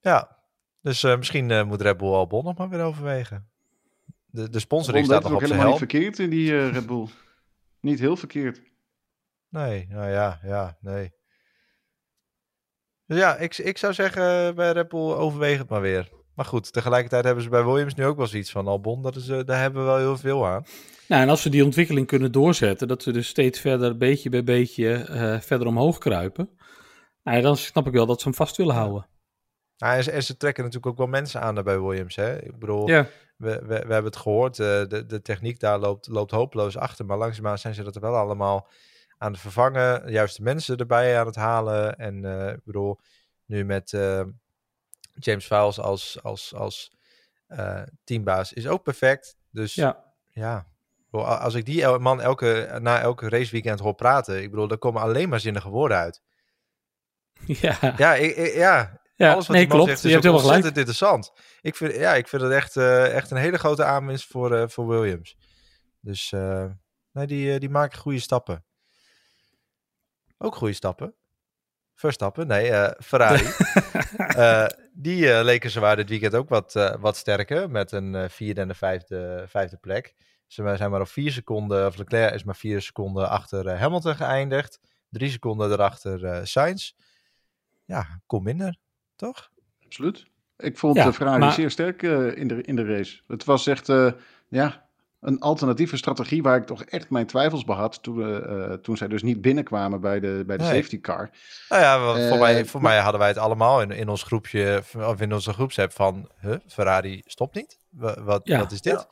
[0.00, 0.36] Ja,
[0.80, 3.48] dus uh, misschien moet Red Bull Albon nog maar weer overwegen.
[4.26, 7.06] De, de sponsoring staat nog op zijn helemaal niet verkeerd in die Red Bull.
[7.80, 8.60] niet heel verkeerd.
[9.48, 11.12] Nee, nou ja, ja, nee.
[13.06, 16.08] Dus ja, ik, ik zou zeggen bij Red Bull overweeg het maar weer.
[16.34, 19.02] Maar goed, tegelijkertijd hebben ze bij Williams nu ook wel zoiets van Albon.
[19.02, 20.64] Dat is, uh, daar hebben we wel heel veel aan.
[21.08, 24.44] Nou, en als ze die ontwikkeling kunnen doorzetten, dat ze dus steeds verder, beetje bij
[24.44, 26.48] beetje, uh, verder omhoog kruipen.
[27.28, 29.08] Nou, dan snap ik wel dat ze hem vast willen houden.
[29.76, 32.16] Nou, en, ze, en ze trekken natuurlijk ook wel mensen aan bij Williams.
[32.16, 32.42] Hè?
[32.42, 33.06] Ik bedoel, ja.
[33.36, 37.06] we, we, we hebben het gehoord, uh, de, de techniek daar loopt, loopt hopeloos achter.
[37.06, 38.68] Maar langzaamaan zijn ze dat er wel allemaal
[39.18, 41.98] aan het vervangen, de juiste mensen erbij aan het halen.
[41.98, 43.00] En uh, ik bedoel,
[43.46, 44.22] nu met uh,
[45.14, 46.92] James Files als, als, als
[48.04, 49.36] teambaas is ook perfect.
[49.50, 50.66] Dus ja, ja
[51.10, 55.28] als ik die man elke, na elke raceweekend hoor praten, ik bedoel, er komen alleen
[55.28, 56.22] maar zinnige woorden uit.
[57.60, 59.00] Ja, ja, ik, ik, ja.
[59.16, 59.84] ja alles wat nee, klopt.
[59.84, 61.32] zegt is Je hebt helemaal ontzettend interessant.
[61.60, 64.64] Ik vind, ja, ik vind het echt, uh, echt een hele grote aanwinst voor, uh,
[64.66, 65.36] voor Williams.
[66.00, 66.64] Dus uh,
[67.12, 68.64] nee, die, die maken goede stappen.
[70.38, 71.14] Ook goede stappen.
[71.94, 73.48] Verstappen, nee, Ferrari.
[74.92, 77.70] die leken zwaar dit weekend ook wat, wat sterker.
[77.70, 80.14] Met een vierde en een vijfde, vijfde plek.
[80.46, 84.80] Ze zijn maar op vier seconden, of Leclerc is maar vier seconden achter Hamilton geëindigd.
[85.10, 86.92] Drie seconden erachter Sainz.
[87.88, 88.78] Ja, kom minder,
[89.16, 89.50] toch?
[89.84, 90.26] Absoluut.
[90.56, 91.52] Ik vond ja, Ferrari maar...
[91.52, 93.20] zeer sterk in, de, in de race.
[93.26, 93.86] Het was echt,
[94.48, 94.88] ja,
[95.20, 99.08] een alternatieve strategie waar ik toch echt mijn twijfels bij had toen, uh, toen zij
[99.08, 100.74] dus niet binnenkwamen bij de, bij de nee.
[100.74, 101.30] safety car.
[101.68, 102.92] Nou ja, voor, uh, mij, voor maar...
[102.92, 106.56] mij hadden wij het allemaal in, in ons groepje, of in onze groepsapp van, huh,
[106.66, 107.78] Ferrari stopt niet?
[107.90, 108.58] Wat, wat, ja.
[108.58, 109.06] wat is dit?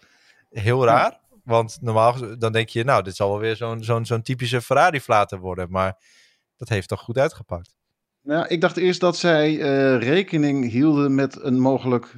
[0.51, 0.61] Ja.
[0.61, 1.21] Heel raar.
[1.45, 5.39] Want normaal dan denk je, nou, dit zal wel weer zo'n zo'n zo'n typische Ferrari-flater
[5.39, 5.71] worden.
[5.71, 5.99] Maar
[6.57, 7.76] dat heeft toch goed uitgepakt.
[8.27, 12.15] Nou, ik dacht eerst dat zij eh, rekening hielden met een mogelijk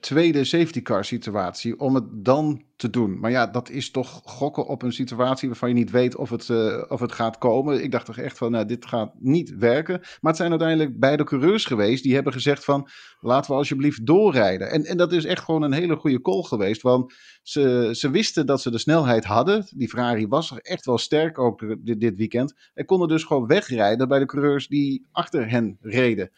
[0.00, 3.20] tweede safety car situatie om het dan te doen.
[3.20, 6.50] Maar ja, dat is toch gokken op een situatie waarvan je niet weet of het,
[6.50, 7.82] eh, of het gaat komen.
[7.82, 9.98] Ik dacht toch echt van, nou, dit gaat niet werken.
[10.00, 12.88] Maar het zijn uiteindelijk beide coureurs geweest die hebben gezegd van,
[13.20, 14.70] laten we alsjeblieft doorrijden.
[14.70, 18.46] En, en dat is echt gewoon een hele goede call geweest, want ze, ze wisten
[18.46, 19.66] dat ze de snelheid hadden.
[19.76, 22.54] Die Ferrari was echt wel sterk ook eh, dit, dit weekend.
[22.74, 26.30] En konden dus gewoon wegrijden bij de coureurs die achter hen reden.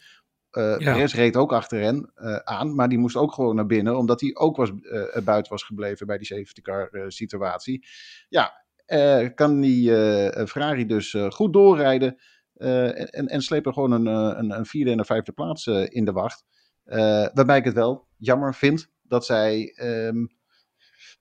[0.51, 0.93] Eh Ja.
[0.93, 4.21] Perez reed ook achter hen eh, aan, maar die moest ook gewoon naar binnen, omdat
[4.21, 7.85] hij ook was, eh, buiten was gebleven bij die safety car situatie.
[8.29, 8.63] Ja,
[9.35, 9.91] kan die
[10.47, 12.17] Ferrari dus goed doorrijden
[12.53, 16.45] en, en slepen gewoon een, een, een vierde en een vijfde plaats in de wacht.
[17.33, 20.25] Waarbij ik het wel jammer vind dat zij ehm,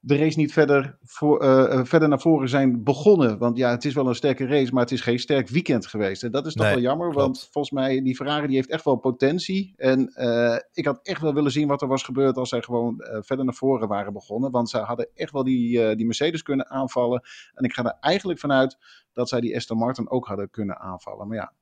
[0.00, 3.38] de race niet verder, voor, eh, eh, verder naar voren zijn begonnen.
[3.38, 6.22] Want ja, het is wel een sterke race, maar het is geen sterk weekend geweest.
[6.22, 7.24] En dat is toch Nee, wel jammer, klopt.
[7.24, 9.72] want volgens mij, die Ferrari die heeft echt wel potentie.
[9.76, 12.94] En eh, ik had echt wel willen zien wat er was gebeurd als zij gewoon
[13.20, 14.50] verder naar voren waren begonnen.
[14.50, 17.22] Want ze hadden echt wel die, die Mercedes kunnen aanvallen.
[17.54, 18.76] En ik ga er eigenlijk vanuit
[19.12, 21.28] dat zij die Aston Martin ook hadden kunnen aanvallen.
[21.28, 21.52] Maar ja,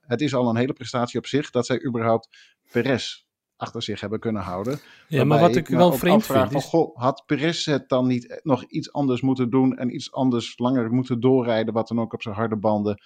[0.00, 2.28] het is al een hele prestatie op zich dat zij überhaupt
[2.72, 3.28] Perez
[3.60, 4.80] achter zich hebben kunnen houden.
[5.08, 6.66] Ja, maar wat ik wel vreemd afvraag vind van, is...
[6.66, 10.92] goh, had Perez het dan niet nog iets anders moeten doen en iets anders langer
[10.92, 13.02] moeten doorrijden, wat dan ook op zijn harde banden,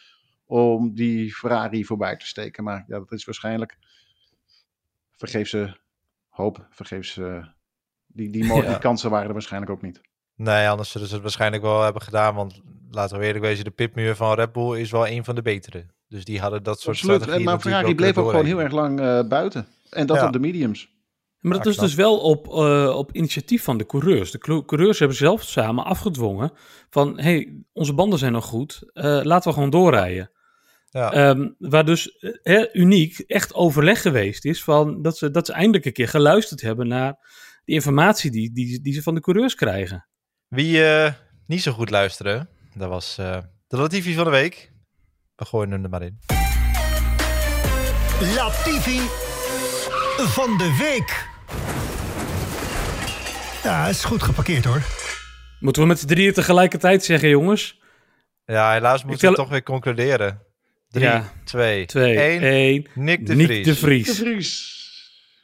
[0.46, 2.64] om die Ferrari voorbij te steken.
[2.64, 3.78] Maar ja, dat is waarschijnlijk
[5.16, 5.76] vergeef ze
[6.28, 7.44] hoop, vergeef ze
[8.06, 8.68] die, die, mo- Ja.
[8.68, 10.00] die kansen waren er waarschijnlijk ook niet.
[10.36, 12.34] Nee, anders zullen ze het waarschijnlijk wel hebben gedaan.
[12.34, 15.42] Want laten we eerlijk wezen, de pitmuur van Red Bull is wel een van de
[15.42, 15.86] betere.
[16.14, 17.16] Dus die hadden dat soort Absoluut.
[17.16, 19.66] Strategieën maar Ferrari bleef ook gewoon heel erg lang eh, buiten.
[19.90, 20.26] En dat Ja.
[20.26, 20.92] op de mediums.
[21.40, 24.30] Maar dat is dus wel op, eh, op initiatief van de coureurs.
[24.30, 26.52] De cou- coureurs hebben zelf samen afgedwongen
[26.90, 27.20] van...
[27.20, 30.30] hey, onze banden zijn nog goed, eh, laten we gewoon doorrijden.
[30.90, 31.12] Ja.
[31.12, 35.84] Ehm, waar dus hè, uniek echt overleg geweest is van dat ze, dat ze eindelijk
[35.84, 37.12] een keer geluisterd hebben naar
[37.64, 40.06] de informatie die, die, die ze van de coureurs krijgen.
[40.48, 41.12] Wie eh,
[41.46, 44.72] niet zo goed luisteren, dat was eh, de Latifi van de week.
[45.36, 46.18] We gooien hem er maar in.
[48.34, 49.00] Latifi
[50.16, 51.26] van de week.
[53.62, 54.82] Ja, is goed geparkeerd hoor.
[55.60, 57.80] Moeten we met z'n drieën tegelijkertijd zeggen, jongens?
[58.44, 60.42] Ja, helaas moeten tel- we toch weer concluderen.
[60.88, 61.24] 3, Ja.
[61.44, 62.42] 2, Twee, 1.
[62.42, 62.86] één.
[62.94, 63.64] Nick de Nick Vries.
[63.66, 64.06] de Vries.
[64.06, 64.82] De Vries.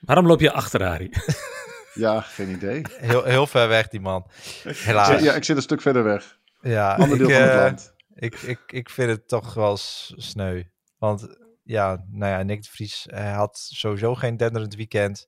[0.01, 1.11] Waarom loop je achter, Harry?
[1.95, 2.83] Ja, geen idee.
[2.93, 4.27] Heel, heel ver weg, die man.
[4.63, 5.23] Helaas.
[5.23, 6.39] Ja, ik zit een stuk verder weg.
[6.61, 7.95] Ja, Ander deel ik, van het eh, land.
[8.21, 10.63] Ik, ik, ik vind het toch wel sneu.
[10.99, 15.27] Want ja, nou ja, Nick de Vries had sowieso geen denderend weekend.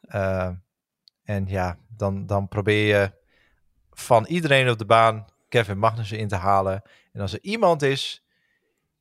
[0.00, 0.50] Eh,
[1.22, 3.12] en ja, dan, dan probeer je
[3.90, 6.82] van iedereen op de baan Kevin Magnussen in te halen.
[7.12, 8.24] En als er iemand is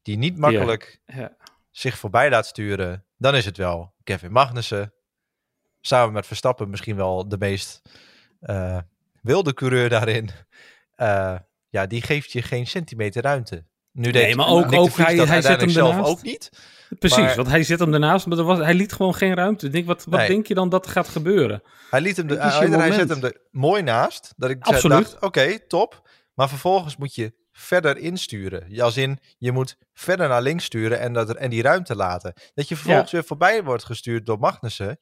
[0.01, 1.37] die niet makkelijk Ja.
[1.71, 4.93] zich voorbij laat sturen, dan is het wel Kevin Magnussen.
[5.81, 7.81] Samen met Verstappen misschien wel de meest
[8.39, 8.79] eh,
[9.21, 10.29] wilde coureur daarin.
[10.95, 13.65] Eh, ja, die geeft je geen centimeter ruimte.
[13.91, 16.49] Nu deed maar ook- ook hij- hij zet hem zelf ook niet.
[16.99, 19.65] Precies, Maar- want hij zit hem ernaast, maar er was, hij liet gewoon geen ruimte.
[19.65, 20.27] Ik Denk, wat wat Nee.
[20.27, 21.63] denk je dan dat er gaat gebeuren?
[21.89, 24.33] Hij liet hem de, hij, hij zet hem er mooi naast.
[24.37, 24.97] Dat ik Absoluut.
[24.97, 26.09] dacht, oké, top.
[26.33, 28.79] Maar vervolgens moet je verder insturen.
[28.81, 32.33] Als in, je moet verder naar links sturen en, dat er, en die ruimte laten.
[32.53, 34.99] Dat je vervolgens weer voorbij wordt gestuurd door Magnussen.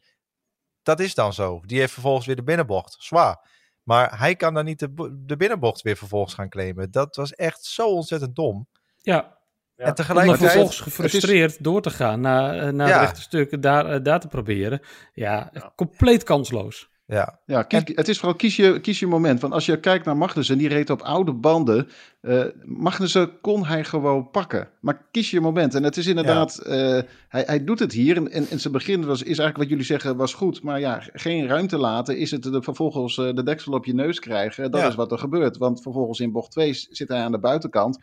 [0.83, 1.61] Dat is dan zo.
[1.65, 2.95] Die heeft vervolgens weer de binnenbocht.
[2.99, 3.49] Zwaar.
[3.87, 6.91] Maar hij kan dan niet de, de binnenbocht weer vervolgens gaan claimen.
[6.91, 8.67] Dat was echt zo ontzettend dom.
[9.01, 9.37] Ja,
[9.75, 10.49] En om tegelijkertijd...
[10.51, 12.93] vervolgens gefrustreerd door te gaan naar, eh, naar Ja.
[12.93, 14.81] de rechte stukken, daar, eh, daar te proberen.
[15.13, 16.89] Ja, compleet kansloos.
[17.09, 19.41] Ja, Ja, kies, het is vooral kies je, kies je moment.
[19.41, 21.87] Want als je kijkt naar Magnussen, die reed op oude banden.
[22.21, 24.69] eh Magnussen kon hij gewoon pakken.
[24.81, 25.75] Maar kies je moment.
[25.75, 28.15] En het is inderdaad, eh, hij, hij doet het hier.
[28.17, 30.63] En, en, en zijn begin was, is eigenlijk wat jullie zeggen, was goed.
[30.63, 34.19] Maar ja, geen ruimte laten, is het de, vervolgens eh, de deksel op je neus
[34.19, 34.71] krijgen.
[34.71, 34.87] Dat Ja.
[34.87, 35.57] is wat er gebeurt.
[35.57, 37.97] Want vervolgens in bocht 2 zit hij aan de buitenkant.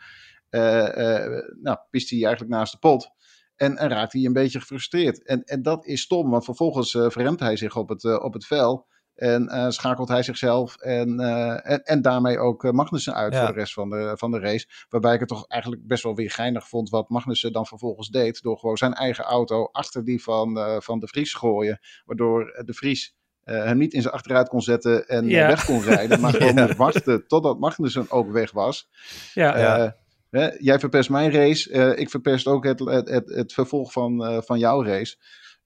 [1.61, 3.09] Nou, pist hij eigenlijk naast de pot.
[3.55, 5.23] En, en raakt hij een beetje gefrustreerd.
[5.23, 8.45] En, en dat is stom, want vervolgens eh verremt hij zich op het, op het
[8.45, 8.85] vel.
[9.15, 13.39] En eh, schakelt hij zichzelf en, eh, en, en daarmee ook eh, Magnussen uit Ja.
[13.45, 14.67] voor de rest van de, van de race.
[14.89, 18.41] Waarbij ik het toch eigenlijk best wel weer geinig vond wat Magnussen dan vervolgens deed.
[18.41, 21.79] Door gewoon zijn eigen auto achter die van, van de Vries gooien.
[22.05, 25.47] Waardoor de Vries hem niet in zijn achteruit kon zetten en Ja.
[25.47, 26.19] weg kon rijden.
[26.19, 26.63] Maar gewoon Ja.
[26.65, 28.89] moest wachten totdat Magnussen ook weg was.
[29.33, 29.95] Ja, Ja.
[30.29, 31.95] Hè, jij verpest mijn race.
[31.95, 35.15] ik verpest ook het, het, het, het vervolg van, van jouw race.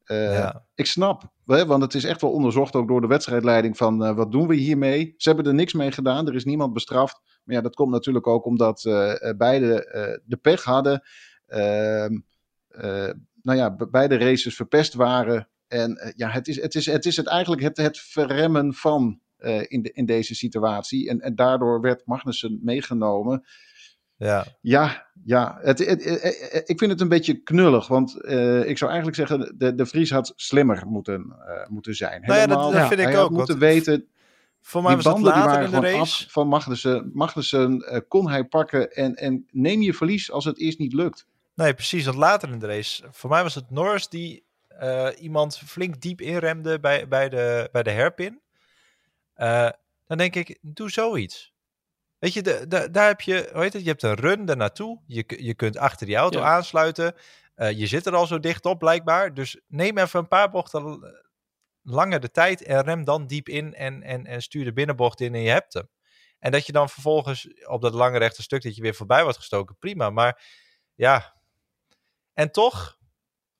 [0.09, 0.65] Eh, Ja.
[0.75, 4.15] Ik snap, hè, want het is echt wel onderzocht ook door de wedstrijdleiding van eh,
[4.15, 5.13] wat doen we hiermee.
[5.17, 7.21] Ze hebben er niks mee gedaan, er is niemand bestraft.
[7.43, 11.01] Maar ja, dat komt natuurlijk ook omdat eh, beide de pech hadden.
[11.45, 12.19] Ehm,
[12.67, 15.49] eh, nou ja, be- beide races verpest waren.
[15.67, 19.19] En ja, het is het, is, het, is het eigenlijk het, het verremmen van
[19.67, 21.09] in, de, in deze situatie.
[21.09, 23.45] En, en daardoor werd Magnussen meegenomen.
[24.19, 24.45] Ja.
[24.61, 27.87] Ja, ja het, het- het- het- ik vind het een beetje knullig.
[27.87, 32.21] Want eh, ik zou eigenlijk zeggen, de, de Vries had slimmer moeten, eh, moeten zijn.
[32.21, 34.07] Nou ja, dat- dat vind ik hij had ook, moeten weten,
[34.61, 36.23] Voor mij die was het banden later waren in de race.
[36.23, 37.11] af van Magnussen.
[37.13, 41.25] Magnussen eh, kon hij pakken en, en neem je verlies als het eerst niet lukt.
[41.55, 42.05] Nee, precies.
[42.05, 46.21] Want later in de race, voor mij was het Norris die eh, iemand flink diep
[46.21, 48.39] inremde bij, bij, de, bij de herpin.
[49.33, 49.69] Eh,
[50.07, 51.53] dan denk ik, doe zoiets.
[52.19, 55.01] Weet je, de, de- daar heb je, hoe heet het, je hebt een run daarnaartoe.
[55.05, 56.45] Je, je kunt achter die auto Ja.
[56.45, 57.15] aansluiten.
[57.55, 59.33] Eh, je zit er al zo dicht op, blijkbaar.
[59.33, 61.13] Dus neem even een paar bochten
[61.81, 65.33] langer de tijd en rem dan diep in en, en, en stuur de binnenbocht in
[65.35, 65.89] en je hebt hem.
[66.39, 69.37] En dat je dan vervolgens op dat lange rechte stuk dat je weer voorbij wordt
[69.37, 70.09] gestoken, prima.
[70.09, 70.43] Maar
[70.95, 71.35] ja,
[72.33, 72.97] en toch,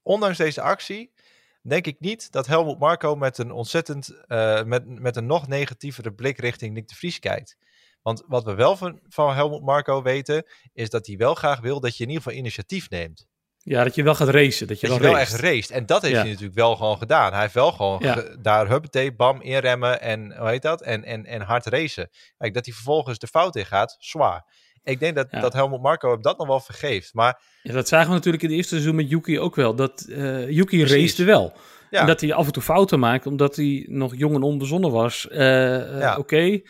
[0.01, 1.13] ondanks deze actie,
[1.61, 6.13] denk ik niet dat Helmut Marco met een ontzettend, eh, met, met een nog negatievere
[6.13, 7.57] blik richting Nick de Vries kijkt.
[8.01, 11.79] Want wat we wel van, van Helmut Marco weten, is dat hij wel graag wil
[11.79, 13.27] dat je in ieder geval initiatief neemt.
[13.63, 14.67] Ja, dat je wel gaat racen.
[14.67, 15.21] Dat je Dat je wel race.
[15.33, 15.69] echt raced.
[15.71, 16.19] En dat heeft Ja.
[16.21, 17.31] hij natuurlijk wel gewoon gedaan.
[17.31, 18.23] Hij heeft wel gewoon Ja.
[18.41, 20.81] daar huppatee, bam, inremmen en hoe heet dat?
[20.81, 22.09] En, en, en hard racen.
[22.37, 24.45] Kijk, dat hij vervolgens de fout in gaat, zwaar.
[24.83, 25.39] Ik denk dat, Ja.
[25.39, 27.13] dat Helmut Marco hem dat nog wel vergeeft.
[27.13, 29.75] Maar Ja, dat zagen we natuurlijk in het eerste seizoen met Yuki ook wel.
[29.75, 31.53] Dat eh Yuki racete wel.
[31.89, 34.91] ja, En dat hij af en toe fouten maakt, omdat hij nog jong en onbezonnen
[34.91, 35.27] was.
[35.31, 36.15] Ja.
[36.17, 36.61] Oké.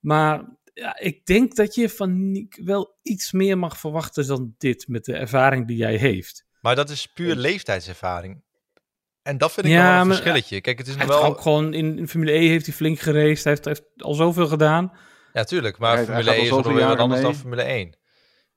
[0.00, 0.40] Maar
[0.74, 5.04] ja, ik denk dat je van Nick wel iets meer mag verwachten dan dit met
[5.04, 6.44] de ervaring die jij heeft.
[6.60, 8.42] maar dat is puur leeftijdservaring.
[9.22, 10.60] En dat vind ik Ja, wel een maar- verschilletje.
[10.60, 11.24] Kijk, het is Hij wel...
[11.24, 13.44] ook gewoon in, in Formule E heeft hij flink geraced.
[13.44, 14.92] Hij heeft, hij heeft al zoveel gedaan.
[15.32, 15.78] Ja, tuurlijk.
[15.78, 17.34] Maar Hij- Formule gaat 1 al is nog weer wat anders dan.
[17.34, 17.96] Formule 1.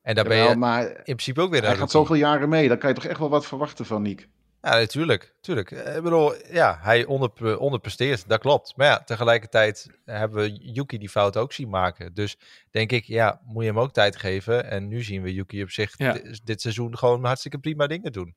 [0.02, 2.68] En daar ben je maar in principe ook weer hij gaat zoveel jaren mee.
[2.68, 4.28] Dan kan je toch echt wel wat verwachten van Nick.
[4.68, 5.36] Ja, natuurlijk.
[5.42, 5.72] tuurlijk.
[5.72, 8.74] Eh, Ik bedoel, ja, hij onder, onderpresteert, dat klopt.
[8.76, 12.14] Maar ja, tegelijkertijd hebben we Yuki die fout ook zien maken.
[12.14, 12.38] Dus
[12.72, 14.70] denk ik, ja, moet je hem ook tijd geven.
[14.70, 16.18] En nu zien we Yuki op zich Ja.
[16.44, 18.36] dit seizoen gewoon hartstikke prima dingen doen.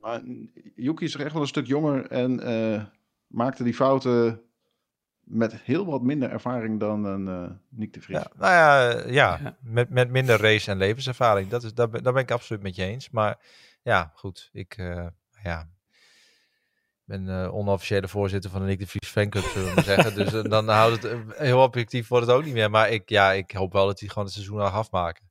[0.00, 0.20] Maar
[0.74, 2.84] Yuki is er echt wel een stuk jonger en eh,
[3.26, 4.40] maakte die fouten
[5.20, 8.18] met heel wat minder ervaring dan een eh Nick de Vries.
[8.18, 9.56] Ja, nou ja, eh, ja, Ja.
[9.60, 11.48] Met, met minder race en levenservaring.
[11.48, 13.10] Dat is, daar, ben, daar ben ik absoluut met je eens.
[13.10, 13.38] Maar
[13.82, 14.48] ja, goed.
[14.52, 15.06] Ik eh,
[15.42, 15.68] ja,
[17.10, 19.12] ben eh, onofficiële voorzitter van de Nick de Vries
[19.52, 20.14] zullen we zeggen.
[20.14, 22.70] Dus eh, dan houdt het, eh, heel objectief wordt het ook niet meer.
[22.70, 25.30] Maar ik, ja, ik hoop wel dat hij gewoon het seizoen afmaken.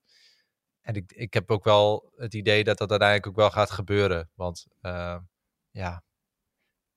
[0.82, 4.30] En ik, ik heb ook wel het idee dat dat uiteindelijk ook wel gaat gebeuren.
[4.36, 4.66] Want
[5.72, 6.04] ja,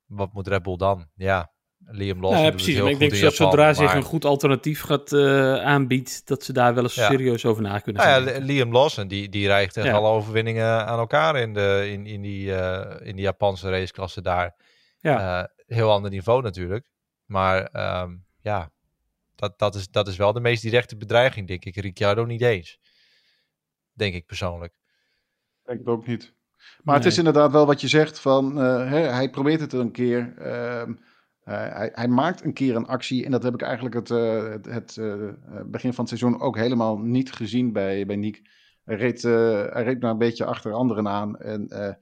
[0.05, 1.09] wat moet Red Bull dan?
[1.15, 1.53] Ja,
[1.87, 2.75] Liam Lawson Nou ja, precies.
[2.79, 6.43] Maar ik goed denk dat Japan, zodra zich een goed alternatief gaat eh aanbiedt, dat
[6.45, 7.07] ze daar wel eens Ja.
[7.11, 9.93] serieus over na kunnen Nou gaan ja, Liam Lawson, die, die rijgt echt Ja.
[9.93, 14.55] alle overwinningen aan elkaar in, de, in, in, die, eh, in die Japanse raceklasse daar.
[15.01, 15.41] Ja.
[15.43, 16.91] Eh, heel ander niveau natuurlijk.
[17.25, 18.71] Maar ehm, ja,
[19.35, 21.77] dat, dat, is, dat is wel de meest directe bedreiging, denk ik.
[21.77, 22.79] Ricciardo niet eens.
[23.93, 24.73] Denk ik persoonlijk.
[24.73, 26.35] Ik denk het ook niet.
[26.83, 29.93] Maar het is inderdaad wel wat je zegt van eh, hè, hij probeert het een
[29.93, 30.35] keer.
[30.39, 30.93] ehm,
[31.45, 34.67] hij, hij, maakt een keer een actie en dat heb ik eigenlijk het, eh, het,
[34.67, 35.29] het eh,
[35.67, 38.43] begin van het seizoen ook helemaal niet gezien bij, bij Nick.
[38.85, 39.33] Hij reed, eh,
[39.73, 41.95] hij reed maar een beetje achter anderen aan en eh,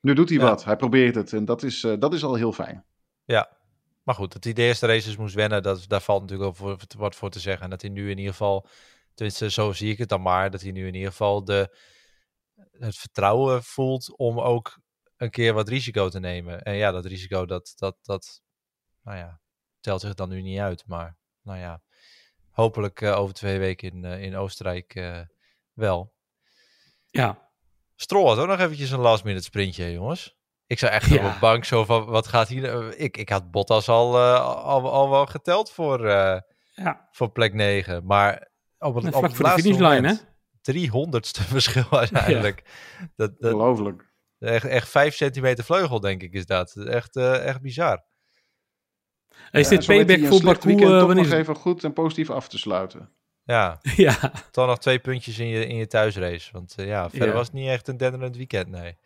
[0.00, 0.44] nu doet hij Ja.
[0.44, 0.64] wat.
[0.64, 2.84] Hij probeert het en dat is, eh, dat is al heel fijn.
[3.24, 3.56] Ja,
[4.02, 6.78] maar goed, dat hij de eerste races moest wennen, dat, daar valt natuurlijk ook voor,
[6.98, 7.64] wat voor te zeggen.
[7.64, 8.66] En dat hij nu in ieder geval,
[9.14, 11.76] tenminste zo zie ik het dan maar, dat hij nu in ieder geval de,
[12.70, 14.78] het vertrouwen voelt om ook
[15.16, 16.62] een keer wat risico te nemen.
[16.62, 18.42] En ja, dat risico, dat, dat, dat
[19.04, 19.40] nou ja,
[19.80, 20.84] telt zich dan nu niet uit.
[20.86, 21.82] Maar nou ja,
[22.50, 25.20] hopelijk eh, over twee weken in, eh, in Oostenrijk eh,
[25.72, 26.14] wel.
[27.10, 27.42] ja.
[27.96, 30.36] Stroll had ook nog eventjes een last minute sprintje, jongens.
[30.66, 31.26] Ik zou echt Ja.
[31.26, 32.96] op de bank zo van, wat gaat hier...
[32.98, 36.40] Ik, ik had Bottas al, eh, al, al wel geteld voor, eh,
[36.74, 37.08] ja.
[37.12, 38.04] voor plek 9.
[38.06, 40.26] Maar op het, op vlak het laatste moment,
[40.72, 42.62] 300ste verschil uiteindelijk.
[43.16, 44.12] Dat, dat, Ongelooflijk.
[44.38, 46.76] echt, echt 5 centimeter vleugel, denk ik, is dat.
[46.76, 48.04] Echt, eh, echt bizar.
[49.52, 50.66] Is Ja, dit weet payback voor Baku?
[50.68, 53.08] weekend eh, toch wanneer nog even goed en positief af te sluiten.
[53.44, 56.52] Ja, Ja, dan nog twee puntjes in je, in je thuisrace.
[56.52, 57.34] Want eh, ja, verder Ja.
[57.34, 58.96] was het niet echt een denderend weekend, nee.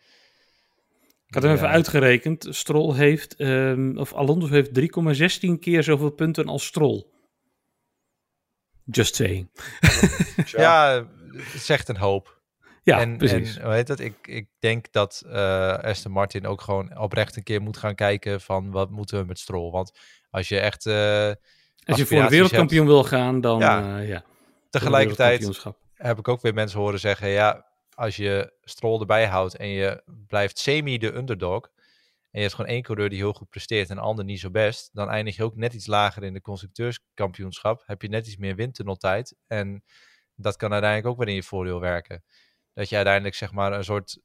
[1.27, 1.73] ik had hem even Ja.
[1.73, 2.47] uitgerekend.
[2.49, 7.05] Stroll heeft, ehm, of Alonso heeft 3,16 keer zoveel punten als Stroll.
[8.85, 9.49] Just saying.
[10.45, 12.37] Ja, het zegt een hoop.
[12.83, 13.57] Ja, en, precies.
[13.57, 13.99] en heet het?
[13.99, 18.41] Ik, ik denk dat eh Aston Martin ook gewoon oprecht een keer moet gaan kijken
[18.41, 19.71] van wat moeten we met Stroll.
[19.71, 19.91] Want
[20.29, 21.31] als je echt eh,
[21.85, 23.79] Als je voor een wereldkampioen wil gaan, dan Ja.
[23.79, 23.97] ja.
[23.97, 24.23] ja
[24.69, 25.63] tegelijkertijd
[25.93, 30.03] heb ik ook weer mensen horen zeggen, ja, als je Stroll erbij houdt en je
[30.27, 31.69] blijft semi de underdog
[32.31, 34.49] en je hebt gewoon één coureur die heel goed presteert en een ander niet zo
[34.49, 37.83] best, dan eindig je ook net iets lager in de constructeurskampioenschap.
[37.85, 39.83] Heb je net iets meer windtunneltijd en
[40.35, 42.23] dat kan uiteindelijk ook weer in je voordeel werken.
[42.73, 44.19] Dat je uiteindelijk zeg maar een soort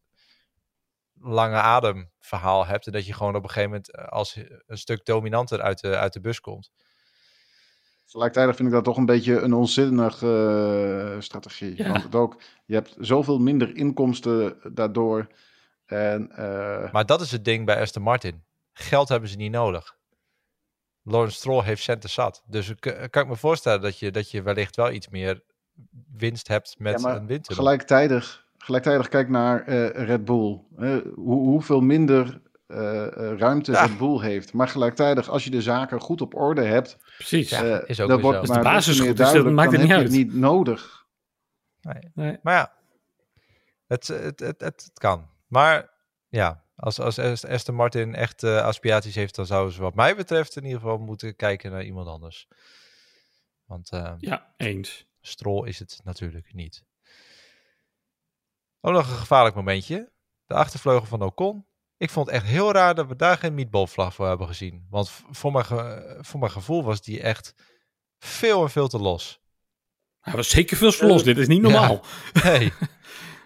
[1.25, 4.79] lange adem verhaal hebt en dat je gewoon op een gegeven moment eh, als een
[4.79, 6.71] stuk dominanter uit de, uit de bus komt.
[8.05, 11.77] Tegelijkertijd vind ik dat toch een beetje een onzinnige eh, strategie.
[11.77, 11.89] Ja.
[11.91, 15.27] Want het ook, je hebt zoveel minder inkomsten daardoor.
[15.87, 18.45] En eh, Maar dat is het ding bij Aston Martin.
[18.73, 19.97] Geld hebben ze niet nodig.
[21.03, 22.43] Lawrence Stroll heeft centen zat.
[22.47, 25.43] Dus ik, eh, kan ik me voorstellen dat je, dat je wellicht wel iets meer
[26.17, 27.65] winst hebt met Ja, maar een windtunnel.
[27.65, 30.61] gelijktijdig, gelijktijdig kijk naar eh, Red Bull.
[30.77, 33.85] Eh, hoe, hoeveel minder eh, eh, ruimte Ja.
[33.85, 34.53] Red Bull heeft.
[34.53, 37.51] Maar gelijktijdig, als je de zaken goed op orde hebt, Precies.
[37.51, 39.91] Ja, is ook dan wordt de basis meer goed is, dan duidelijk, maakt het niet
[39.91, 41.07] heb je het niet nodig.
[41.81, 42.11] Nee.
[42.15, 42.39] Nee.
[42.43, 42.73] Maar ja,
[43.87, 45.29] het, het, het, het, het kan.
[45.47, 45.91] Maar
[46.29, 50.57] ja, als, als Aston Martin echt eh, aspiraties heeft, dan zouden ze wat mij betreft
[50.57, 52.49] in ieder geval moeten kijken naar iemand anders.
[53.65, 55.07] Want eh, Ja, eens.
[55.21, 56.85] Stroll is het natuurlijk niet.
[58.87, 60.11] Ook nog een gevaarlijk momentje.
[60.47, 61.67] De achtervleugel van Ocon.
[61.97, 64.87] Ik vond het echt heel raar dat we daar geen meatballvlag voor hebben gezien.
[64.91, 67.55] Want voor mijn, ge- voor mijn gevoel was die echt
[68.19, 69.41] veel en veel te los.
[70.21, 71.19] Hij was zeker veel verlos.
[71.21, 72.01] Eh, Dit is niet normaal.
[72.45, 72.73] Nee,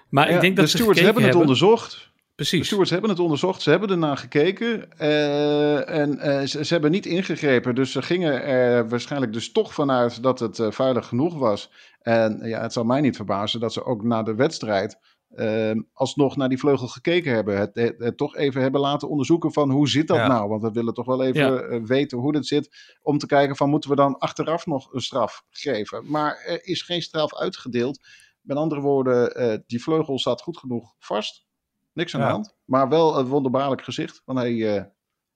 [0.09, 1.93] Maar Ja, ik denk dat de stewards hebben het onderzocht.
[1.95, 2.67] De Precies.
[2.67, 7.07] stewards hebben het onderzocht, ze hebben ernaar gekeken eh, en eh, ze, ze hebben niet
[7.07, 7.75] ingegrepen.
[7.75, 11.71] Dus ze gingen er waarschijnlijk dus toch vanuit dat het eh, veilig genoeg was.
[12.03, 14.99] En ja, het zal mij niet verbazen dat ze ook na de wedstrijd
[15.93, 17.59] alsnog naar die vleugel gekeken hebben.
[17.59, 20.27] Het, het, het toch even hebben laten onderzoeken van hoe zit dat Ja.
[20.27, 20.49] nou?
[20.49, 21.57] Want we willen toch wel even Ja.
[21.61, 22.97] eh, weten hoe dit zit.
[23.03, 26.11] Om te kijken van moeten we dan achteraf nog een straf geven.
[26.11, 28.01] Maar er is geen straf uitgedeeld.
[28.41, 31.47] Met andere woorden, eh, die vleugel zat goed genoeg vast.
[31.93, 32.27] Niks aan Ja.
[32.27, 32.57] de hand.
[32.65, 34.23] Maar wel een wonderbaarlijk gezicht.
[34.25, 34.85] Want hij, eh,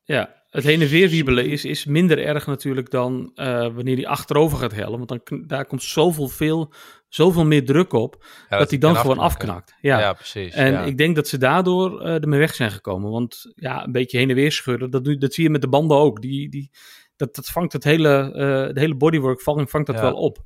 [0.05, 4.06] Ja, het heen en weer wiebelen is, is minder erg natuurlijk dan eh, wanneer hij
[4.06, 5.06] achterover gaat hellen.
[5.06, 6.72] Want dan, daar komt zoveel, veel,
[7.08, 9.74] zoveel meer druk op Ja, dat hij dan gewoon afknakt.
[9.80, 9.98] Ja.
[10.00, 10.54] Ja, precies.
[10.54, 10.82] En ja.
[10.84, 13.10] ik denk dat ze daardoor eh, ermee weg zijn gekomen.
[13.10, 15.68] Want ja, een beetje heen en weer schudden, dat, doe, dat zie je met de
[15.68, 16.20] banden ook.
[16.22, 16.70] Die, die,
[17.16, 20.02] dat, dat vangt het hele, eh de hele bodywork vangt, vangt dat Ja.
[20.02, 20.38] wel op.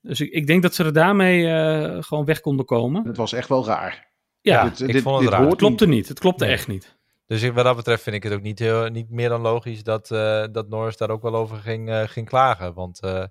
[0.00, 3.06] Dus ik, ik denk dat ze er daarmee eh, gewoon weg konden komen.
[3.06, 4.10] het was echt wel raar.
[4.40, 5.46] Ja, Ja, ik vond het raar.
[5.46, 6.08] het klopte niet.
[6.08, 6.52] Het klopte Nee.
[6.52, 6.96] echt niet.
[7.32, 9.82] Dus ik- wat dat betreft vind ik het ook niet, heel, niet meer dan logisch
[9.82, 12.74] dat, eh, dat Norris daar ook wel over ging, eh, ging klagen.
[12.74, 13.28] Want eh, nou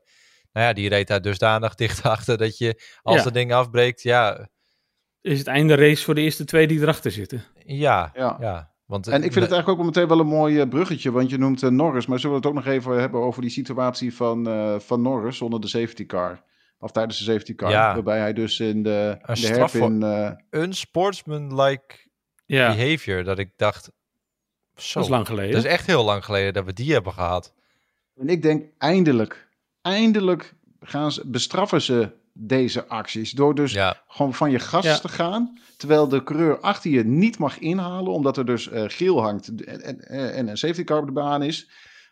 [0.67, 3.23] ja, die reed daar dusdanig dicht achter dat je als Ja.
[3.23, 4.47] dat ding afbreekt, ja,
[5.21, 7.43] Is het einde race voor de eerste twee die erachter zitten.
[7.65, 8.37] ja, Ja.
[8.39, 8.69] ja.
[8.85, 11.11] Want, En ik vind het eigenlijk ook meteen wel een mooi bruggetje.
[11.11, 12.05] Want je noemt Norris.
[12.05, 15.37] Maar zullen we het ook nog even hebben over die situatie van, eh, van Norris
[15.37, 16.43] zonder de safety car?
[16.79, 17.69] Of tijdens de safety car.
[17.69, 17.93] Ja.
[17.93, 21.95] Waarbij hij dus in de, Een de voor- eh, een sportsman-like
[22.57, 23.91] Ja, behavior dat ik dacht,
[24.75, 25.51] zo, dat is lang geleden.
[25.51, 27.53] dat is echt heel lang geleden dat we die hebben gehad.
[28.15, 29.47] En ik denk eindelijk,
[29.81, 33.31] eindelijk gaan ze, bestraffen ze deze acties.
[33.31, 34.99] Door dus Ja, gewoon van je gas Ja.
[34.99, 35.59] te gaan.
[35.77, 38.11] Terwijl de coureur achter je niet mag inhalen.
[38.11, 41.43] Omdat er dus eh, geel hangt en, en, en een safety car op de baan
[41.43, 41.69] is.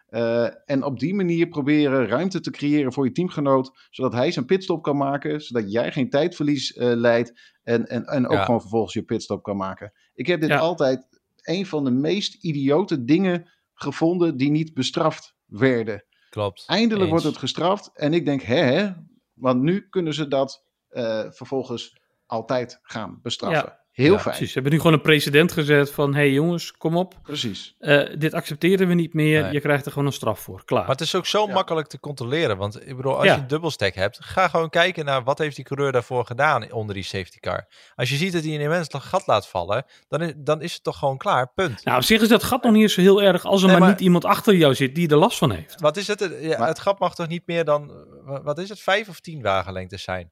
[0.07, 3.87] Eh, en op die manier proberen ruimte te creëren voor je teamgenoot.
[3.89, 5.41] Zodat hij zijn pitstop kan maken.
[5.41, 7.33] Zodat jij geen tijdverlies eh leidt.
[7.63, 8.43] En, en, en ook Ja.
[8.45, 9.91] gewoon vervolgens je pitstop kan maken.
[10.19, 10.57] Ik heb dit Ja.
[10.57, 11.07] altijd
[11.41, 16.03] een van de meest idiote dingen gevonden die niet bestraft werden.
[16.29, 16.63] klopt.
[16.67, 17.09] Eindelijk Eens.
[17.09, 17.91] wordt het gestraft.
[17.93, 18.91] En ik denk, hè, hè
[19.33, 23.79] want nu kunnen ze dat eh, vervolgens altijd gaan bestraffen.
[23.99, 24.35] Heel Ja, fijn.
[24.35, 26.13] Precies, ze hebben nu gewoon een precedent gezet van...
[26.13, 27.75] hé hey jongens, kom op, Precies.
[27.79, 29.41] eh, dit accepteren we niet meer.
[29.41, 29.51] Nee.
[29.53, 30.65] Je krijgt er gewoon een straf voor.
[30.65, 30.81] Klaar.
[30.81, 31.53] Maar het is ook zo Ja.
[31.53, 32.57] makkelijk te controleren.
[32.57, 33.33] Want ik bedoel, als Ja.
[33.35, 36.95] je een dubbelstack hebt, ga gewoon kijken naar wat heeft die coureur daarvoor gedaan onder
[36.95, 37.67] die safety car.
[37.95, 40.83] Als je ziet dat hij een immens gat laat vallen, dan is, dan is het
[40.83, 41.51] toch gewoon klaar.
[41.53, 41.83] Punt.
[41.85, 43.45] Nou, op zich is dat gat nog niet eens zo heel erg...
[43.45, 45.81] als er Nee, maar, maar- niet iemand achter jou zit die er last van heeft.
[45.81, 46.35] Wat is het?
[46.41, 47.91] Ja, Maar- het gat mag toch niet meer dan,
[48.23, 50.31] wa- wat is het, vijf of tien wagenlengtes zijn?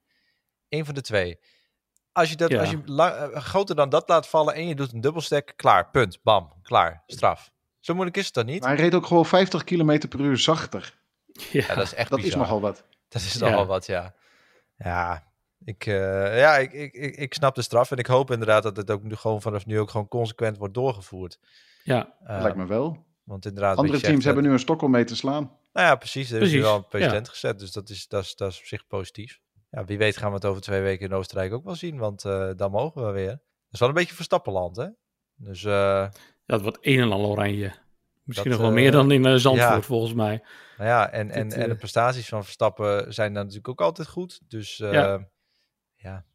[0.69, 1.39] Eén van de twee.
[2.17, 2.59] Als je, dat, Ja.
[2.59, 6.19] als je eh, groter dan dat laat vallen en je doet een dubbelstack, klaar, punt,
[6.23, 7.51] bam, klaar, straf.
[7.79, 8.61] Zo moeilijk is het dan niet?
[8.61, 10.97] Maar hij reed ook gewoon 50 km per uur zachter.
[11.25, 12.33] Ja, Ja, dat is echt Dat bizar.
[12.33, 12.83] is nogal wat.
[13.07, 13.49] Dat is Ja.
[13.49, 14.15] nogal wat, ja.
[14.77, 15.27] Ja,
[15.65, 18.77] ik, eh, ja ik, ik, ik, ik snap de straf en ik hoop inderdaad dat
[18.77, 21.39] het ook nu gewoon vanaf nu ook gewoon consequent wordt doorgevoerd.
[21.83, 22.13] ja.
[22.23, 23.05] Eh, Lijkt me wel.
[23.23, 25.51] Want inderdaad, Andere teams hebben nu een stok om mee te slaan.
[25.73, 26.31] Nou ja, precies.
[26.31, 27.31] Er is nu wel een president ja.
[27.31, 29.39] gezet, dus dat is, dat, is, dat is op zich positief.
[29.69, 32.25] Ja, wie weet gaan we het over twee weken in Oostenrijk ook wel zien, want
[32.25, 33.29] uh, dan mogen we weer.
[33.29, 34.87] Dat is wel een beetje Verstappenland, hè?
[35.35, 36.11] Dus, uh, ja,
[36.45, 37.73] het wordt een en al oranje.
[38.23, 39.81] Misschien nog wel meer dan in Zandvoort, ja.
[39.81, 40.43] volgens mij.
[40.77, 44.41] Nou ja, en, en, en de prestaties van Verstappen zijn dan natuurlijk ook altijd goed.
[44.47, 45.27] Dus ja.
[45.95, 46.25] ja.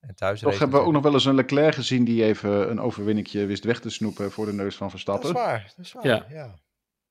[0.00, 2.80] En thuis Toch hebben we ook nog wel eens een Leclerc gezien die even een
[2.80, 5.32] overwinningje wist weg te snoepen voor de neus van Verstappen.
[5.32, 6.06] Dat is waar, dat is waar.
[6.06, 6.26] Ja.
[6.28, 6.58] ja.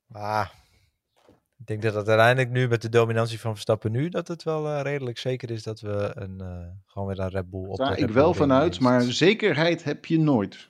[0.06, 0.54] Maar
[1.58, 4.66] ik denk dat het uiteindelijk nu met de dominantie van Verstappen nu, dat het wel
[4.66, 7.98] uh, redelijk zeker is dat we een, uh, gewoon weer een Red Bull op Daar
[7.98, 10.68] ik wel vanuit, maar zekerheid heb je nooit.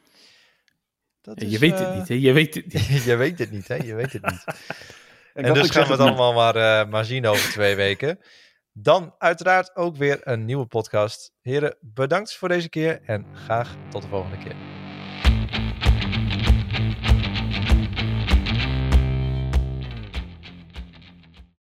[1.21, 2.15] Dat is, je weet het niet, hè?
[2.15, 3.03] Je weet het niet.
[3.03, 3.75] je weet het niet, hè?
[3.75, 4.43] Je weet het niet.
[5.33, 8.19] en, en dus gaan we het allemaal maar, uh, maar zien over twee weken.
[8.71, 11.33] Dan uiteraard ook weer een nieuwe podcast.
[11.41, 14.74] Heren, bedankt voor deze keer en graag tot de volgende keer.